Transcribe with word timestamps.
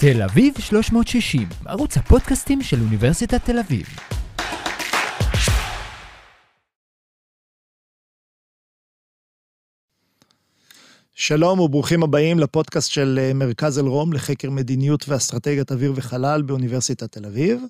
תל 0.00 0.22
אביב 0.22 0.54
360, 0.58 1.48
ערוץ 1.66 1.96
הפודקאסטים 1.96 2.62
של 2.62 2.80
אוניברסיטת 2.80 3.44
תל 3.44 3.58
אביב. 3.58 3.86
שלום 11.14 11.60
וברוכים 11.60 12.02
הבאים 12.02 12.38
לפודקאסט 12.38 12.90
של 12.90 13.18
אה, 13.22 13.34
מרכז 13.34 13.78
אלרום 13.78 14.12
לחקר 14.12 14.50
מדיניות 14.50 15.08
ואסטרטגיית 15.08 15.72
אוויר 15.72 15.92
וחלל 15.96 16.42
באוניברסיטת 16.42 17.12
תל 17.12 17.26
אביב. 17.26 17.62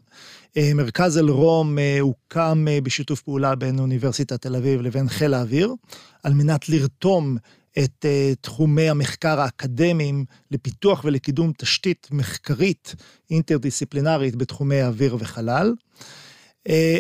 אה, 0.57 0.71
מרכז 0.75 1.19
אלרום 1.19 1.79
אה, 1.79 2.01
הוקם 2.01 2.65
בשיתוף 2.83 3.23
פעולה 3.23 3.55
בין 3.55 3.79
אוניברסיטת 3.79 4.43
תל 4.43 4.57
אביב 4.57 4.81
לבין 4.81 5.09
חיל 5.09 5.35
האוויר, 5.35 5.75
על 6.23 6.35
מנת 6.35 6.69
לרתום 6.69 7.37
את 7.79 8.07
תחומי 8.41 8.89
המחקר 8.89 9.41
האקדמיים 9.41 10.25
לפיתוח 10.51 11.05
ולקידום 11.05 11.53
תשתית 11.59 12.09
מחקרית 12.11 12.95
אינטרדיסציפלינרית 13.31 14.37
בתחומי 14.37 14.83
אוויר 14.83 15.17
וחלל. 15.19 15.75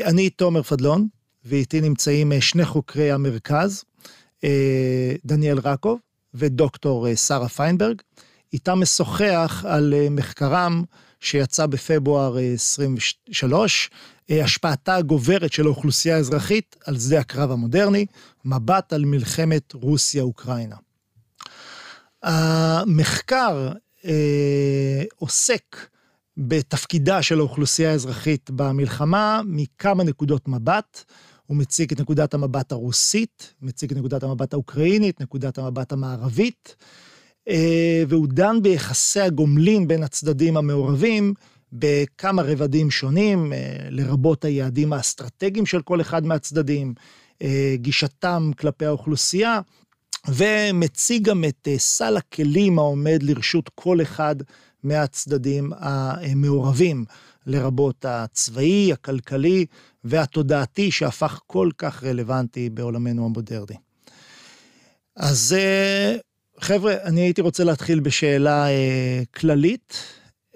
אני 0.05 0.31
תומר 0.31 0.63
פדלון, 0.63 1.07
ואיתי 1.45 1.81
נמצאים 1.81 2.33
שני 2.41 2.65
חוקרי 2.65 3.11
המרכז, 3.13 3.85
דניאל 5.25 5.59
רקוב, 5.59 5.99
ודוקטור 6.35 7.09
אה, 7.09 7.17
שרה 7.17 7.49
פיינברג. 7.49 8.03
איתם 8.53 8.81
משוחח 8.81 9.65
על 9.69 9.95
אה, 9.97 10.07
מחקרם 10.11 10.85
שיצא 11.21 11.67
בפברואר 11.67 12.37
23, 12.55 13.91
אה, 14.31 14.45
השפעתה 14.45 14.97
הגוברת 14.97 15.53
של 15.53 15.67
האוכלוסייה 15.67 16.17
האזרחית 16.17 16.77
על 16.87 16.99
שדה 16.99 17.21
הקרב 17.21 17.51
המודרני, 17.51 18.07
מבט 18.45 18.93
על 18.93 19.05
מלחמת 19.05 19.73
רוסיה-אוקראינה. 19.73 20.77
המחקר 22.23 23.73
אה, 24.05 25.03
עוסק 25.17 25.77
בתפקידה 26.37 27.23
של 27.23 27.39
האוכלוסייה 27.39 27.91
האזרחית 27.91 28.51
במלחמה 28.51 29.41
מכמה 29.47 30.05
נקודות 30.05 30.49
מבט. 30.49 31.05
הוא 31.47 31.57
מציג 31.57 31.93
את 31.93 32.01
נקודת 32.01 32.35
המבט 32.35 32.73
הרוסית, 32.73 33.55
מציג 33.63 33.91
את 33.91 33.99
נקודת 33.99 34.23
המבט 34.23 34.53
האוקראינית, 34.53 35.21
נקודת 35.21 35.59
המבט 35.59 35.93
המערבית, 35.93 36.77
אה, 37.49 38.03
והוא 38.09 38.27
דן 38.29 38.63
ביחסי 38.63 39.21
הגומלין 39.21 39.89
בין 39.89 40.03
הצדדים 40.03 40.57
המעורבים 40.57 41.35
בכמה 41.73 42.43
רבדים 42.43 42.91
שונים, 42.91 43.53
אה, 43.53 43.77
לרבות 43.91 44.45
היעדים 44.45 44.93
האסטרטגיים 44.93 45.67
של 45.67 45.83
כל 45.83 46.01
אחד 46.01 46.27
מהצדדים, 46.27 46.95
גישתם 47.75 48.51
כלפי 48.59 48.87
האוכלוסייה, 48.87 49.61
ומציג 50.29 51.23
גם 51.25 51.45
את 51.45 51.69
סל 51.77 52.17
הכלים 52.17 52.79
העומד 52.79 53.23
לרשות 53.23 53.71
כל 53.75 54.03
אחד 54.03 54.37
מהצדדים 54.83 55.73
המעורבים, 55.77 57.05
לרבות 57.47 58.05
הצבאי, 58.05 58.93
הכלכלי 58.93 59.67
והתודעתי 60.05 60.91
שהפך 60.91 61.41
כל 61.47 61.71
כך 61.79 62.05
רלוונטי 62.05 62.71
בעולמנו 62.71 63.25
המודרני. 63.25 63.77
אז 65.17 65.57
אה, 65.59 66.17
חבר'ה, 66.61 66.95
אני 67.05 67.21
הייתי 67.21 67.41
רוצה 67.41 67.65
להתחיל 67.65 68.01
בשאלה 68.01 68.69
אה, 68.69 69.23
כללית. 69.35 69.95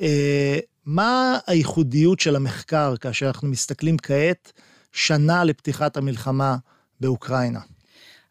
אה, 0.00 0.58
מה 0.86 1.38
הייחודיות 1.46 2.20
של 2.20 2.36
המחקר 2.36 2.94
כאשר 3.00 3.26
אנחנו 3.26 3.48
מסתכלים 3.48 3.96
כעת 3.98 4.52
שנה 4.98 5.44
לפתיחת 5.44 5.96
המלחמה 5.96 6.56
באוקראינה? 7.00 7.60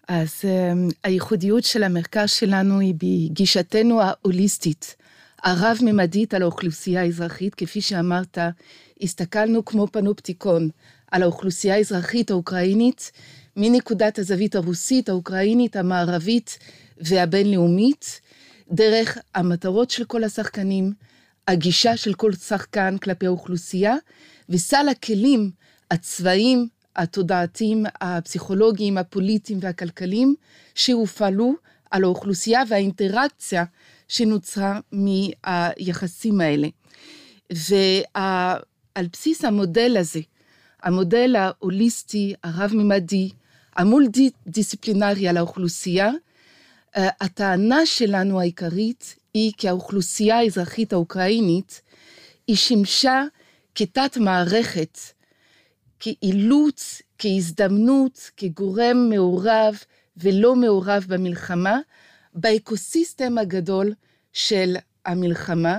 אז 0.08 0.42
הייחודיות 1.04 1.64
של 1.64 1.84
המחקר 1.84 2.26
שלנו 2.26 2.80
היא 2.80 2.94
בגישתנו 2.94 4.02
ההוליסטית, 4.02 4.96
הרב-ממדית 5.44 6.34
על 6.34 6.42
האוכלוסייה 6.42 7.02
האזרחית, 7.02 7.56
כפי 7.56 7.82
שאמרת, 7.82 8.38
הסתכלנו 9.02 9.66
כמו 9.66 9.88
פנופטיקון 9.92 10.70
על 11.12 11.24
האוכלוסייה 11.24 11.76
האזרחית 11.76 12.32
האוקראינית, 12.32 13.12
מנקודת 13.56 14.20
הזווית 14.20 14.56
הרוסית, 14.56 15.10
האוקראינית, 15.10 15.76
המערבית 15.76 16.60
והבינלאומית, 16.98 18.22
דרך 18.72 19.18
המטרות 19.36 19.90
של 19.90 20.06
כל 20.06 20.24
השחקנים, 20.24 20.94
הגישה 21.48 21.98
של 21.98 22.14
כל 22.14 22.34
שחקן 22.34 22.98
כלפי 22.98 23.26
האוכלוסייה, 23.26 23.96
וסל 24.50 24.90
הכלים 24.90 25.52
הצבאיים, 25.92 26.68
התודעתיים, 26.96 27.86
הפסיכולוגיים, 28.02 28.98
הפוליטיים 28.98 29.60
והכלכליים, 29.62 30.36
שהופעלו 30.76 31.54
על 31.92 32.04
האוכלוסייה 32.04 32.64
והאינטראקציה 32.68 33.64
שנוצרה 34.08 34.80
מהיחסים 34.92 36.42
האלה. 36.42 36.68
ועל 37.52 39.08
בסיס 39.14 39.46
המודל 39.46 39.98
הזה, 40.00 40.20
המודל 40.84 41.36
ההוליסטי, 41.36 42.34
הרב-ממדי, 42.44 43.30
המולטי-דיסציפלינרי 43.76 45.28
על 45.28 45.38
האוכלוסייה, 45.38 46.12
אה, 46.98 47.10
הטענה 47.22 47.86
שלנו 47.86 48.40
העיקרית 48.40 49.16
היא 49.34 49.52
כי 49.58 49.70
האוכלוסייה 49.70 50.38
האזרחית 50.38 50.94
האוקראינית 50.94 51.82
היא 52.48 52.56
שימשה 52.56 53.24
כתת 53.76 54.18
מערכת, 54.18 54.98
כאילוץ, 56.00 57.02
כהזדמנות, 57.18 58.32
כגורם 58.38 59.10
מעורב 59.10 59.80
ולא 60.18 60.56
מעורב 60.56 61.06
במלחמה, 61.08 61.80
באקוסיסטם 62.34 63.38
הגדול 63.38 63.94
של 64.34 64.76
המלחמה, 65.06 65.78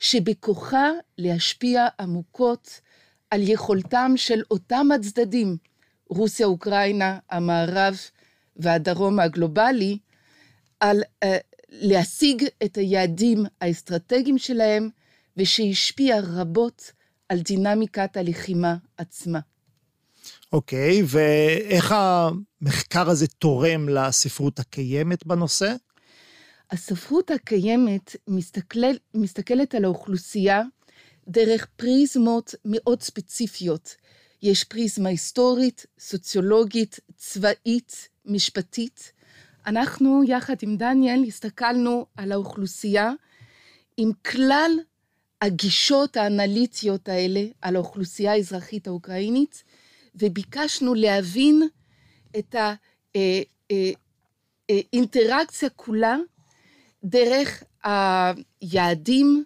שבכוחה 0.00 0.90
להשפיע 1.18 1.86
עמוקות 2.00 2.80
על 3.30 3.48
יכולתם 3.48 4.12
של 4.16 4.42
אותם 4.50 4.88
הצדדים, 4.94 5.56
רוסיה, 6.08 6.46
אוקראינה, 6.46 7.18
המערב 7.30 7.98
והדרום 8.56 9.20
הגלובלי, 9.20 9.98
על 10.80 11.02
uh, 11.24 11.28
להשיג 11.68 12.44
את 12.64 12.76
היעדים 12.76 13.44
האסטרטגיים 13.60 14.38
שלהם, 14.38 14.90
ושהשפיע 15.36 16.20
רבות 16.22 16.92
על 17.28 17.40
דינמיקת 17.40 18.16
הלחימה 18.16 18.76
עצמה. 18.96 19.40
אוקיי, 20.52 21.02
ואיך 21.06 21.94
המחקר 21.96 23.10
הזה 23.10 23.26
תורם 23.26 23.88
לספרות 23.88 24.58
הקיימת 24.58 25.26
בנושא? 25.26 25.74
הספרות 26.70 27.30
הקיימת 27.30 28.16
מסתכל, 28.28 28.94
מסתכלת 29.14 29.74
על 29.74 29.84
האוכלוסייה 29.84 30.62
דרך 31.28 31.66
פריזמות 31.76 32.54
מאוד 32.64 33.02
ספציפיות. 33.02 33.96
יש 34.42 34.64
פריזמה 34.64 35.08
היסטורית, 35.08 35.86
סוציולוגית, 35.98 37.00
צבאית, 37.16 38.08
משפטית. 38.24 39.12
אנחנו, 39.66 40.22
יחד 40.26 40.54
עם 40.62 40.76
דניאל, 40.76 41.24
הסתכלנו 41.26 42.06
על 42.16 42.32
האוכלוסייה 42.32 43.12
עם 43.96 44.10
כלל 44.26 44.70
הגישות 45.42 46.16
האנליטיות 46.16 47.08
האלה 47.08 47.44
על 47.62 47.76
האוכלוסייה 47.76 48.32
האזרחית 48.32 48.86
האוקראינית, 48.86 49.64
וביקשנו 50.14 50.94
להבין 50.94 51.68
את 52.38 52.54
האינטראקציה 54.68 55.68
אה, 55.68 55.72
אה, 55.72 55.76
אה, 55.78 55.84
כולה 55.84 56.16
דרך 57.04 57.62
היעדים, 57.84 59.44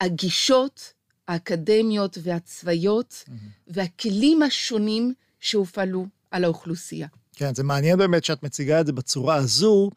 הגישות 0.00 0.92
האקדמיות 1.28 2.18
והצבאיות, 2.22 3.24
mm-hmm. 3.26 3.32
והכלים 3.66 4.42
השונים 4.42 5.14
שהופעלו 5.40 6.06
על 6.30 6.44
האוכלוסייה. 6.44 7.08
כן, 7.36 7.54
זה 7.54 7.64
מעניין 7.64 7.98
באמת 7.98 8.24
שאת 8.24 8.42
מציגה 8.42 8.80
את 8.80 8.86
זה 8.86 8.92
בצורה 8.92 9.34
הזו, 9.34 9.90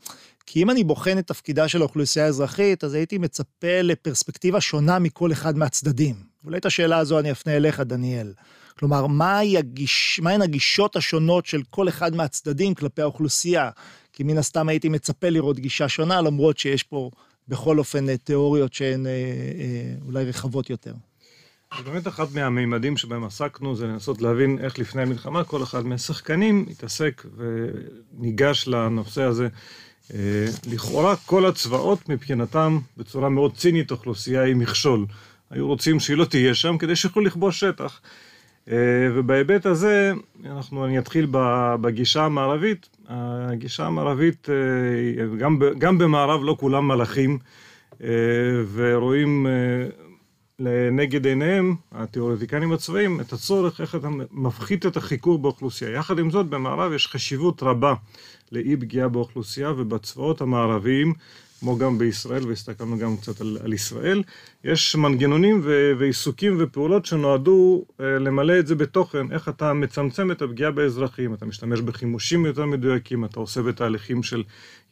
כי 0.45 0.63
אם 0.63 0.69
אני 0.69 0.83
בוחן 0.83 1.17
את 1.17 1.27
תפקידה 1.27 1.67
של 1.67 1.81
האוכלוסייה 1.81 2.25
האזרחית, 2.25 2.83
אז 2.83 2.93
הייתי 2.93 3.17
מצפה 3.17 3.81
לפרספקטיבה 3.81 4.61
שונה 4.61 4.99
מכל 4.99 5.31
אחד 5.31 5.57
מהצדדים. 5.57 6.15
אולי 6.45 6.57
את 6.57 6.65
השאלה 6.65 6.97
הזו 6.97 7.19
אני 7.19 7.31
אפנה 7.31 7.55
אליך, 7.55 7.79
דניאל. 7.79 8.33
כלומר, 8.79 9.07
מהי 9.07 9.57
הגיש, 9.57 10.19
מהן 10.23 10.41
הגישות 10.41 10.95
השונות 10.95 11.45
של 11.45 11.61
כל 11.69 11.89
אחד 11.89 12.15
מהצדדים 12.15 12.73
כלפי 12.73 13.01
האוכלוסייה? 13.01 13.69
כי 14.13 14.23
מן 14.23 14.37
הסתם 14.37 14.69
הייתי 14.69 14.89
מצפה 14.89 15.29
לראות 15.29 15.59
גישה 15.59 15.89
שונה, 15.89 16.21
למרות 16.21 16.57
שיש 16.57 16.83
פה 16.83 17.09
בכל 17.47 17.79
אופן 17.79 18.17
תיאוריות 18.17 18.73
שהן 18.73 19.07
אה, 19.07 19.11
אה, 19.11 19.95
אולי 20.05 20.25
רחבות 20.25 20.69
יותר. 20.69 20.93
באמת 21.85 22.07
אחד 22.07 22.25
מהמימדים 22.33 22.97
שבהם 22.97 23.23
עסקנו, 23.23 23.75
זה 23.75 23.87
לנסות 23.87 24.21
להבין 24.21 24.59
איך 24.61 24.79
לפני 24.79 25.01
המלחמה 25.01 25.43
כל 25.43 25.63
אחד 25.63 25.85
מהשחקנים 25.85 26.65
התעסק 26.71 27.25
וניגש 27.37 28.67
לנושא 28.67 29.21
הזה. 29.21 29.47
אה, 30.13 30.45
לכאורה 30.67 31.15
כל 31.15 31.45
הצבאות 31.45 32.09
מבחינתם, 32.09 32.79
בצורה 32.97 33.29
מאוד 33.29 33.55
צינית, 33.55 33.91
אוכלוסייה 33.91 34.41
היא 34.41 34.55
מכשול. 34.55 35.05
היו 35.49 35.67
רוצים 35.67 35.99
שהיא 35.99 36.17
לא 36.17 36.25
תהיה 36.25 36.55
שם 36.55 36.77
כדי 36.77 36.95
שיוכלו 36.95 37.23
לכבוש 37.23 37.59
שטח. 37.59 37.99
אה, 38.71 38.77
ובהיבט 39.15 39.65
הזה, 39.65 40.13
אנחנו, 40.45 40.85
אני 40.85 40.99
אתחיל 40.99 41.27
בגישה 41.81 42.25
המערבית. 42.25 42.89
הגישה 43.07 43.85
המערבית, 43.85 44.47
אה, 44.49 45.37
גם, 45.37 45.59
גם 45.77 45.97
במערב 45.97 46.41
לא 46.43 46.55
כולם 46.59 46.87
מלאכים. 46.87 47.37
ורואים 48.73 49.47
לנגד 50.59 51.25
עיניהם, 51.25 51.75
התיאורטיקנים 51.91 52.73
הצבאיים, 52.73 53.19
את 53.19 53.33
הצורך 53.33 53.81
איך 53.81 53.95
אתה 53.95 54.07
מפחית 54.31 54.85
את 54.85 54.97
החיכוך 54.97 55.41
באוכלוסייה. 55.41 55.91
יחד 55.91 56.19
עם 56.19 56.31
זאת, 56.31 56.45
במערב 56.45 56.93
יש 56.93 57.07
חשיבות 57.07 57.63
רבה 57.63 57.93
לאי 58.51 58.75
פגיעה 58.75 59.07
באוכלוסייה 59.07 59.71
ובצבאות 59.71 60.41
המערביים, 60.41 61.13
כמו 61.61 61.77
גם 61.77 61.97
בישראל, 61.97 62.47
והסתכלנו 62.47 62.97
גם 62.97 63.17
קצת 63.17 63.41
על, 63.41 63.57
על 63.63 63.73
ישראל, 63.73 64.23
יש 64.63 64.95
מנגנונים 64.95 65.61
ו- 65.63 65.91
ועיסוקים 65.99 66.55
ופעולות 66.59 67.05
שנועדו 67.05 67.85
uh, 67.89 68.03
למלא 68.03 68.59
את 68.59 68.67
זה 68.67 68.75
בתוכן, 68.75 69.31
איך 69.31 69.49
אתה 69.49 69.73
מצמצם 69.73 70.31
את 70.31 70.41
הפגיעה 70.41 70.71
באזרחים, 70.71 71.33
אתה 71.33 71.45
משתמש 71.45 71.81
בחימושים 71.81 72.45
יותר 72.45 72.65
מדויקים, 72.65 73.25
אתה 73.25 73.39
עושה 73.39 73.61
בתהליכים 73.61 74.23
של 74.23 74.43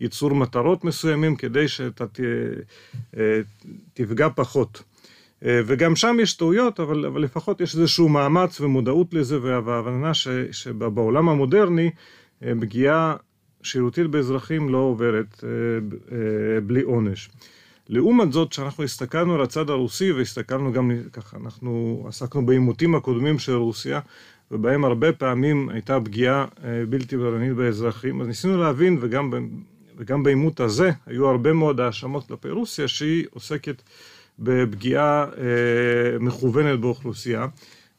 ייצור 0.02 0.36
מטרות 0.36 0.84
מסוימים 0.84 1.36
כדי 1.36 1.68
שאתה 1.68 2.08
ת- 2.08 2.20
uh, 3.14 3.18
תפגע 3.94 4.28
פחות. 4.36 4.84
אה, 5.46 5.62
וגם 5.66 5.96
שם 5.96 6.18
יש 6.22 6.34
טעויות, 6.34 6.80
אבל, 6.80 7.06
אבל 7.06 7.22
לפחות 7.22 7.62
יש 7.62 7.76
איזשהו 7.76 8.10
מאמץ 8.10 8.62
ומודעות 8.62 9.14
לזה 9.14 9.40
והבנה 9.42 10.12
שבעולם 10.52 11.30
המודרני 11.30 11.92
אה, 12.44 12.52
פגיעה 12.62 13.16
שירותית 13.64 14.08
באזרחים 14.08 14.70
לא 14.70 14.78
עוברת 14.78 15.44
אה, 15.44 16.62
בלי 16.62 16.82
עונש. 16.82 17.30
לעומת 17.90 18.32
זאת, 18.32 18.50
כשאנחנו 18.52 18.84
הסתכלנו 18.84 19.36
על 19.36 19.42
הצד 19.42 19.70
הרוסי 19.70 20.12
והסתכלנו 20.12 20.74
גם 20.74 20.92
ככה, 21.14 21.38
אנחנו 21.38 22.04
עסקנו 22.08 22.46
בעימותים 22.46 22.96
הקודמים 22.96 23.40
של 23.40 23.56
רוסיה, 23.56 24.00
ובהם 24.52 24.86
הרבה 24.86 25.12
פעמים 25.12 25.70
הייתה 25.70 26.00
פגיעה 26.00 26.46
בלתי 26.90 27.18
בררנית 27.18 27.54
באזרחים, 27.54 28.22
אז 28.22 28.28
ניסינו 28.28 28.58
להבין, 28.58 28.98
וגם, 29.02 29.32
וגם 29.98 30.24
בעימות 30.24 30.60
הזה 30.60 30.92
היו 31.06 31.28
הרבה 31.28 31.54
מאוד 31.54 31.80
האשמות 31.80 32.28
כלפי 32.28 32.50
רוסיה, 32.50 32.88
שהיא 32.88 33.26
עוסקת 33.32 33.82
בפגיעה 34.40 35.26
אה, 35.38 36.20
מכוונת 36.20 36.80
באוכלוסייה, 36.80 37.48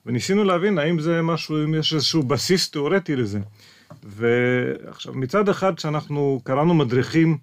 וניסינו 0.06 0.44
להבין 0.44 0.78
האם 0.78 1.00
זה 1.00 1.22
משהו, 1.22 1.64
אם 1.64 1.74
יש 1.74 1.94
איזשהו 1.94 2.22
בסיס 2.22 2.70
תיאורטי 2.70 3.16
לזה. 3.16 3.40
ועכשיו, 4.02 5.14
מצד 5.14 5.48
אחד, 5.48 5.74
כשאנחנו 5.74 6.40
קראנו 6.44 6.74
מדריכים 6.74 7.38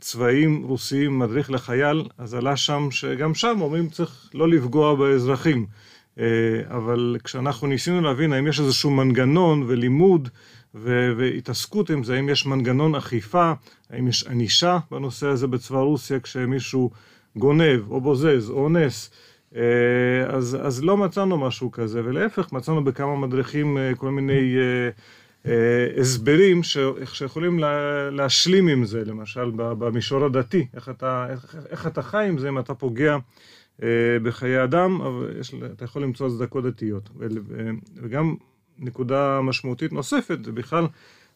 צבאיים 0.00 0.62
רוסיים, 0.62 1.18
מדריך 1.18 1.50
לחייל, 1.50 2.04
אז 2.18 2.34
עלה 2.34 2.56
שם 2.56 2.88
שגם 2.90 3.34
שם 3.34 3.58
אומרים 3.60 3.88
צריך 3.88 4.30
לא 4.34 4.48
לפגוע 4.48 4.94
באזרחים. 4.94 5.66
אה, 6.18 6.24
אבל 6.68 7.16
כשאנחנו 7.24 7.66
ניסינו 7.66 8.00
להבין 8.00 8.32
האם 8.32 8.46
יש 8.46 8.60
איזשהו 8.60 8.90
מנגנון 8.90 9.64
ולימוד 9.66 10.28
והתעסקות 10.74 11.90
עם 11.90 12.04
זה, 12.04 12.14
האם 12.14 12.28
יש 12.28 12.46
מנגנון 12.46 12.94
אכיפה, 12.94 13.52
האם 13.90 14.08
יש 14.08 14.26
ענישה 14.26 14.78
בנושא 14.90 15.26
הזה 15.26 15.46
בצבא 15.46 15.78
רוסיה 15.78 16.20
כשמישהו 16.20 16.90
גונב 17.36 17.90
או 17.90 18.00
בוזז 18.00 18.50
או 18.50 18.64
אונס, 18.64 19.10
אה, 19.56 19.62
אז, 20.28 20.58
אז 20.62 20.84
לא 20.84 20.96
מצאנו 20.96 21.38
משהו 21.38 21.70
כזה, 21.70 22.00
ולהפך, 22.04 22.52
מצאנו 22.52 22.84
בכמה 22.84 23.16
מדריכים 23.16 23.78
אה, 23.78 23.92
כל 23.94 24.10
מיני 24.10 24.56
הסברים 26.00 26.60
שיכולים 27.12 27.58
להשלים 28.10 28.68
עם 28.68 28.84
זה, 28.84 29.04
למשל 29.04 29.50
במישור 29.56 30.24
הדתי, 30.24 30.66
איך 30.74 30.88
אתה, 30.88 31.26
איך, 31.30 31.56
איך 31.70 31.86
אתה 31.86 32.02
חי 32.02 32.26
עם 32.28 32.38
זה 32.38 32.48
אם 32.48 32.58
אתה 32.58 32.74
פוגע 32.74 33.16
בחיי 34.22 34.64
אדם, 34.64 35.00
אבל 35.00 35.36
יש, 35.40 35.54
אתה 35.72 35.84
יכול 35.84 36.02
למצוא 36.02 36.26
הצדקות 36.26 36.64
דתיות. 36.64 37.10
וגם 37.96 38.34
נקודה 38.78 39.40
משמעותית 39.40 39.92
נוספת, 39.92 40.44
זה 40.44 40.52
בכלל 40.52 40.86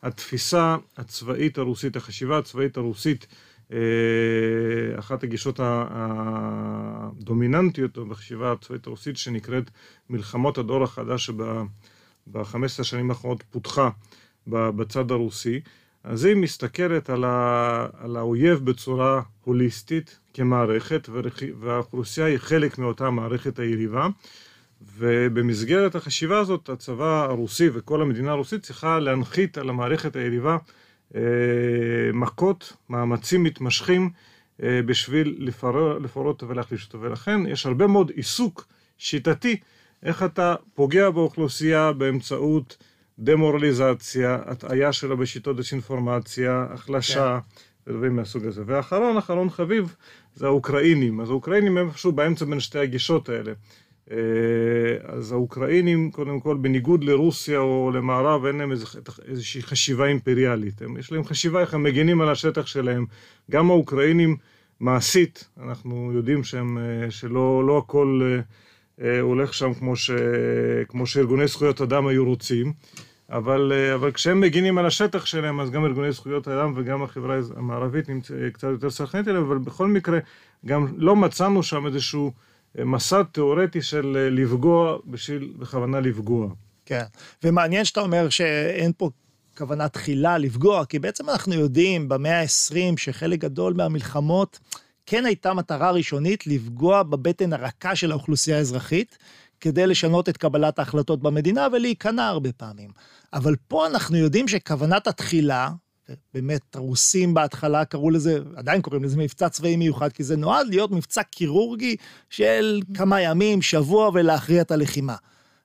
התפיסה 0.03 0.77
הצבאית 0.97 1.59
הרוסית, 1.59 1.97
החשיבה 1.97 2.39
הצבאית 2.39 2.77
הרוסית, 2.77 3.27
אה, 3.73 3.79
אחת 4.99 5.23
הגישות 5.23 5.61
הדומיננטיות 7.23 7.99
בחשיבה 7.99 8.53
הצבאית 8.53 8.87
הרוסית 8.87 9.17
שנקראת 9.17 9.71
מלחמות 10.11 10.59
הדור 10.59 10.83
החדש 10.83 11.31
שב-15 12.28 12.81
השנים 12.81 13.11
האחרונות 13.11 13.43
פותחה 13.50 13.90
בצד 14.46 15.11
הרוסי, 15.11 15.61
אז 16.05 16.25
היא 16.25 16.37
מסתכלת 16.37 17.11
על, 17.11 17.25
ה, 17.25 17.87
על 17.99 18.17
האויב 18.17 18.58
בצורה 18.58 19.22
הוליסטית 19.44 20.19
כמערכת 20.34 21.08
והאוכלוסייה 21.61 22.26
היא 22.26 22.38
חלק 22.38 22.78
מאותה 22.78 23.11
מערכת 23.11 23.58
היריבה 23.58 24.08
ובמסגרת 24.96 25.94
החשיבה 25.94 26.38
הזאת 26.38 26.69
הצבא 26.69 27.25
הרוסי 27.31 27.69
וכל 27.72 28.02
המדינה 28.02 28.31
הרוסית 28.31 28.62
צריכה 28.62 28.99
להנחית 28.99 29.58
על 29.58 29.69
המערכת 29.69 30.17
היריבה 30.17 30.56
אה, 31.14 31.20
מכות, 32.12 32.72
מאמצים 32.88 33.43
מתמשכים 33.43 34.11
אה, 34.62 34.81
בשביל 34.87 35.37
לפרר, 35.38 35.99
לפרות 35.99 36.43
ולהחליש 36.43 36.87
אותו. 36.87 37.00
ולכן 37.00 37.46
יש 37.46 37.67
הרבה 37.67 37.87
מאוד 37.87 38.11
עיסוק 38.11 38.67
שיטתי 38.99 39.56
איך 40.02 40.23
אתה 40.23 40.55
פוגע 40.75 41.11
באוכלוסייה 41.11 41.93
באמצעות 41.93 42.76
דמורליזציה, 43.19 44.38
הטעיה 44.47 44.93
שלה 44.93 45.17
בשיטות 45.17 45.56
דיסאינפורמציה, 45.56 46.67
החלשה 46.70 47.38
כן. 47.41 47.91
ודברים 47.91 48.17
מהסוג 48.17 48.47
הזה. 48.47 48.62
ואחרון, 48.67 49.17
אחרון 49.17 49.50
חביב, 49.50 49.94
זה 50.35 50.47
האוקראינים. 50.47 51.20
אז 51.20 51.31
האוקראינים 51.31 51.79
הם 51.79 51.88
איפשהו 51.88 52.12
באמצע 52.12 52.44
בין 52.44 52.61
שתי 52.61 52.79
הגישות 52.79 53.29
האלה. 53.29 53.52
אה, 54.11 54.17
אז 55.02 55.32
האוקראינים, 55.32 56.11
קודם 56.11 56.41
כל, 56.41 56.56
בניגוד 56.56 57.05
לרוסיה 57.05 57.58
או 57.58 57.91
למערב, 57.94 58.44
אין 58.44 58.56
להם 58.56 58.73
איזושהי 59.29 59.62
חשיבה 59.62 60.06
אימפריאלית. 60.06 60.82
הם, 60.82 60.96
יש 60.96 61.12
להם 61.12 61.25
חשיבה 61.25 61.61
איך 61.61 61.75
הם 61.75 61.82
מגינים 61.82 62.20
על 62.20 62.29
השטח 62.29 62.67
שלהם. 62.67 63.06
גם 63.50 63.70
האוקראינים, 63.70 64.37
מעשית, 64.81 65.49
אנחנו 65.62 66.12
יודעים 66.14 66.44
שהם, 66.44 66.79
אה, 66.79 67.11
שלא 67.11 67.67
לא 67.67 67.79
הכל 67.79 68.20
אה, 68.25 68.41
הולך 69.20 69.55
שם 69.55 69.75
כמו, 69.75 69.97
ש, 69.97 70.11
כמו 70.88 71.06
שארגוני 71.06 71.47
זכויות 71.47 71.81
אדם 71.81 72.06
היו 72.06 72.25
רוצים. 72.25 72.73
אבל, 73.32 73.73
אבל 73.94 74.12
כשהם 74.12 74.41
מגינים 74.41 74.79
על 74.79 74.87
השטח 74.87 75.26
שלהם, 75.26 75.61
אז 75.61 75.70
גם 75.70 75.85
ארגוני 75.85 76.12
זכויות 76.12 76.49
האדם 76.49 76.73
וגם 76.76 77.02
החברה 77.02 77.38
המערבית 77.56 78.08
נמצא 78.08 78.35
קצת 78.52 78.69
יותר 78.69 78.91
סלחנית 78.91 79.29
אליהם, 79.29 79.44
אבל 79.44 79.58
בכל 79.58 79.87
מקרה, 79.87 80.19
גם 80.67 80.87
לא 80.97 81.17
מצאנו 81.17 81.62
שם 81.62 81.87
איזשהו... 81.87 82.32
מסד 82.79 83.23
תיאורטי 83.32 83.82
של 83.82 84.17
אה, 84.17 84.31
לפגוע 84.31 84.99
בשביל 85.06 85.53
בכוונה 85.58 86.00
לפגוע. 86.00 86.49
כן, 86.87 87.05
ומעניין 87.44 87.85
שאתה 87.85 88.00
אומר 88.00 88.29
שאין 88.29 88.93
פה 88.96 89.11
כוונה 89.58 89.88
תחילה 89.88 90.38
לפגוע, 90.38 90.85
כי 90.85 90.99
בעצם 90.99 91.31
אנחנו 91.31 91.55
יודעים 91.55 92.08
במאה 92.08 92.41
ה-20 92.41 92.96
שחלק 92.96 93.38
גדול 93.38 93.75
מהמלחמות 93.75 94.58
כן 95.06 95.26
הייתה 95.26 95.55
מטרה 95.55 95.91
ראשונית 95.91 96.47
לפגוע 96.47 97.02
בבטן 97.02 97.52
הרכה 97.52 97.96
של 97.96 98.10
האוכלוסייה 98.13 98.56
האזרחית, 98.56 99.19
כדי 99.60 99.86
לשנות 99.86 100.29
את 100.29 100.36
קבלת 100.36 100.79
ההחלטות 100.79 101.22
במדינה 101.22 101.67
ולהיכנע 101.72 102.27
הרבה 102.27 102.53
פעמים. 102.53 102.91
אבל 103.32 103.56
פה 103.69 103.86
אנחנו 103.86 104.17
יודעים 104.17 104.48
שכוונת 104.48 105.06
התחילה, 105.06 105.70
באמת, 106.34 106.77
הרוסים 106.77 107.34
בהתחלה 107.34 107.84
קראו 107.84 108.10
לזה, 108.10 108.39
עדיין 108.56 108.82
קוראים 108.82 109.05
לזה 109.05 109.17
מבצע 109.17 109.48
צבאי 109.48 109.77
מיוחד, 109.77 110.13
כי 110.13 110.25
זה 110.25 110.36
נועד 110.36 110.67
להיות 110.67 110.91
מבצע 110.91 111.22
קירורגי 111.22 111.96
של 112.31 112.81
כמה 112.94 113.20
ימים, 113.20 113.63
שבוע, 113.63 114.10
ולהכריע 114.15 114.63
את 114.63 114.70
הלחימה. 114.70 115.17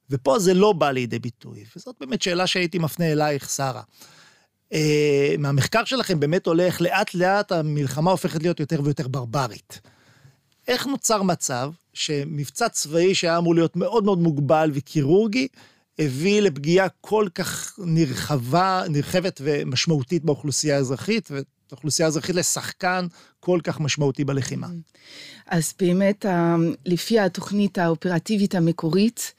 ופה 0.10 0.40
זה 0.40 0.54
לא 0.54 0.74
בא 0.74 0.92
לידי 0.92 1.20
ביטוי, 1.20 1.64
וזאת 1.76 1.96
באמת 2.00 2.22
שאלה 2.22 2.48
שהייתי 2.48 2.80
מפנה 2.80 3.12
אלייך, 3.12 3.50
שרה. 3.50 3.82
Uh, 4.74 4.78
מהמחקר 5.38 5.86
שלכם 5.86 6.20
באמת 6.20 6.46
הולך, 6.46 6.82
לאט 6.82 7.14
לאט 7.14 7.52
המלחמה 7.52 8.12
הופכת 8.12 8.42
להיות 8.42 8.60
יותר 8.60 8.82
ויותר 8.84 9.08
ברברית. 9.08 9.82
איך 10.68 10.88
נוצר 10.88 11.22
מצב 11.22 11.72
שמבצע 11.94 12.70
צבאי 12.70 13.16
שהיה 13.16 13.38
אמור 13.38 13.56
להיות 13.56 13.76
מאוד 13.76 14.04
מאוד 14.04 14.20
מוגבל 14.20 14.72
וקירורגי, 14.74 15.48
הביא 16.00 16.42
לפגיעה 16.42 16.88
כל 17.02 17.28
כך 17.36 17.80
נרחבה, 17.86 18.84
נרחבת 18.90 19.42
ומשמעותית 19.44 20.26
באוכלוסייה 20.26 20.76
האזרחי, 20.76 21.20
והאוכלוסייה 21.30 22.06
האזרחית 22.06 22.36
לשחקן 22.36 23.08
כל 23.40 23.60
כך 23.64 23.80
משמעותי 23.80 24.26
בלחימה. 24.26 24.68
אז 25.48 25.74
באמת, 25.80 26.26
לפי 26.86 27.20
התוכנית 27.20 27.78
האופרטיבית 27.78 28.56
המקורית, 28.56 29.34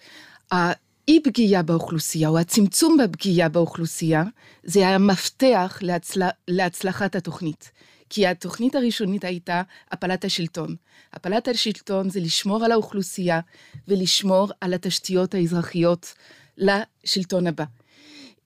האי 1.08 1.20
פגיעה 1.20 1.62
באוכלוסייה, 1.62 2.28
או 2.28 2.38
הצמצום 2.38 2.96
בפגיעה 2.96 3.48
באוכלוסייה, 3.48 4.24
זה 4.64 4.88
המפתח 4.88 5.78
להצל... 5.82 6.22
להצלחת 6.48 7.16
התוכנית. 7.16 7.70
כי 8.10 8.26
התוכנית 8.26 8.74
הראשונית 8.74 9.24
הייתה 9.24 9.62
הפלת 9.90 10.24
השלטון. 10.24 10.76
הפלת 11.12 11.48
השלטון 11.48 12.10
זה 12.10 12.20
לשמור 12.20 12.64
על 12.64 12.72
האוכלוסייה 12.72 13.40
ולשמור 13.88 14.48
על 14.60 14.74
התשתיות 14.74 15.34
האזרחיות 15.34 16.14
לשלטון 16.58 17.46
הבא. 17.46 17.64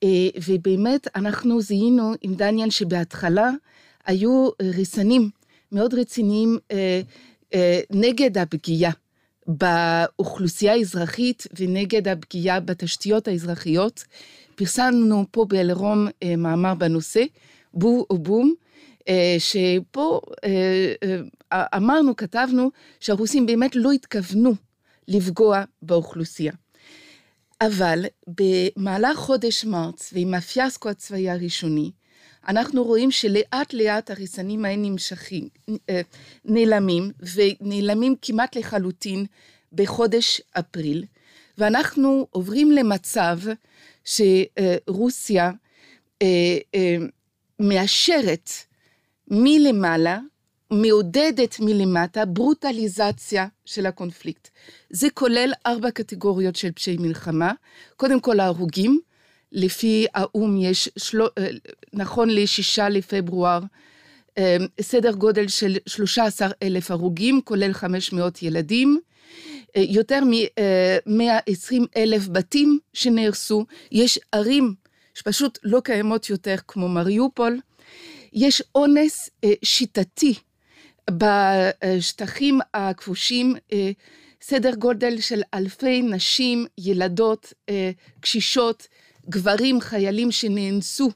אה, 0.02 0.28
ובאמת 0.46 1.08
אנחנו 1.16 1.60
זיהינו 1.60 2.12
עם 2.22 2.34
דניאל 2.34 2.70
שבהתחלה 2.70 3.50
היו 4.06 4.48
ריסנים 4.62 5.30
מאוד 5.72 5.94
רציניים 5.94 6.58
אה, 6.70 7.00
אה, 7.54 7.80
נגד 7.90 8.38
הפגיעה 8.38 8.92
באוכלוסייה 9.58 10.72
האזרחית 10.72 11.46
ונגד 11.58 12.08
הפגיעה 12.08 12.60
בתשתיות 12.60 13.28
האזרחיות. 13.28 14.04
פרסמנו 14.54 15.24
פה 15.30 15.44
באלרום 15.44 16.08
מאמר 16.38 16.74
בנושא, 16.74 17.24
בור 17.74 18.06
או 18.10 18.18
בום, 18.18 18.54
אה, 19.08 19.36
שפה 19.38 20.20
אה, 20.44 20.92
אה, 21.52 21.64
אמרנו, 21.76 22.16
כתבנו, 22.16 22.70
שהרוסים 23.00 23.46
באמת 23.46 23.76
לא 23.76 23.92
התכוונו 23.92 24.54
לפגוע 25.08 25.64
באוכלוסייה. 25.82 26.52
אבל 27.60 28.04
במהלך 28.26 29.16
חודש 29.16 29.64
מרץ 29.64 30.10
ועם 30.12 30.34
הפיאסקו 30.34 30.88
הצבאי 30.88 31.30
הראשוני, 31.30 31.90
אנחנו 32.48 32.84
רואים 32.84 33.10
שלאט 33.10 33.72
לאט 33.72 34.10
הרסנים 34.10 34.64
האלה 34.64 34.76
נמשכים, 34.76 35.48
נעלמים, 36.44 37.10
ונעלמים 37.34 38.14
כמעט 38.22 38.56
לחלוטין 38.56 39.26
בחודש 39.72 40.40
אפריל, 40.52 41.04
ואנחנו 41.58 42.26
עוברים 42.30 42.72
למצב 42.72 43.38
שרוסיה 44.04 45.50
מאשרת 47.60 48.50
מלמעלה, 49.28 50.18
מעודדת 50.70 51.56
מלמטה 51.60 52.24
ברוטליזציה 52.24 53.46
של 53.64 53.86
הקונפליקט. 53.86 54.48
זה 54.90 55.10
כולל 55.14 55.52
ארבע 55.66 55.90
קטגוריות 55.90 56.56
של 56.56 56.72
פשעי 56.72 56.96
מלחמה. 56.96 57.52
קודם 57.96 58.20
כל 58.20 58.40
ההרוגים, 58.40 59.00
לפי 59.52 60.06
האו"ם 60.14 60.56
יש, 60.60 60.88
שלו, 60.98 61.26
אה, 61.38 61.48
נכון 61.92 62.30
לשישה 62.30 62.88
לפברואר, 62.88 63.60
אה, 64.38 64.56
סדר 64.80 65.12
גודל 65.12 65.48
של 65.48 65.76
13 65.86 66.48
אלף 66.62 66.90
הרוגים, 66.90 67.40
כולל 67.44 67.72
500 67.72 68.42
ילדים. 68.42 69.00
אה, 69.76 69.82
יותר 69.88 70.20
מ-120 70.24 71.86
אלף 71.96 72.28
בתים 72.28 72.78
שנהרסו. 72.92 73.66
יש 73.92 74.18
ערים 74.32 74.74
שפשוט 75.14 75.58
לא 75.62 75.80
קיימות 75.84 76.30
יותר 76.30 76.54
כמו 76.68 76.88
מריופול. 76.88 77.60
יש 78.32 78.62
אונס 78.74 79.30
אה, 79.44 79.52
שיטתי 79.64 80.34
בשטחים 81.10 82.60
הכבושים, 82.74 83.54
אה, 83.72 83.90
סדר 84.42 84.74
גודל 84.74 85.20
של 85.20 85.42
אלפי 85.54 86.02
נשים, 86.02 86.66
ילדות, 86.78 87.52
אה, 87.68 87.90
קשישות, 88.20 88.88
גברים, 89.28 89.80
חיילים 89.80 90.30
שנאנסו 90.30 91.10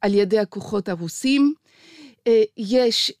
על 0.00 0.14
ידי 0.14 0.38
הכוחות 0.38 0.88
הרוסים. 0.88 1.54
יש 2.56 3.12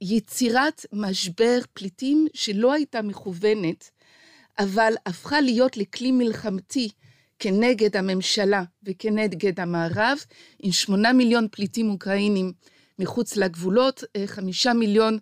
יצירת 0.00 0.86
משבר 0.92 1.58
פליטים 1.74 2.26
שלא 2.34 2.72
הייתה 2.72 3.02
מכוונת, 3.02 3.90
אבל 4.58 4.94
הפכה 5.06 5.40
להיות 5.40 5.76
לכלי 5.76 6.12
מלחמתי 6.12 6.88
כנגד 7.38 7.96
הממשלה 7.96 8.62
וכנגד 8.82 9.60
המערב, 9.60 10.18
עם 10.62 10.72
שמונה 10.72 11.12
מיליון 11.12 11.46
פליטים 11.50 11.90
אוקראינים 11.90 12.52
מחוץ 12.98 13.36
לגבולות, 13.36 14.04
אה, 14.16 14.26
חמישה 14.26 14.72
מיליון 14.72 15.18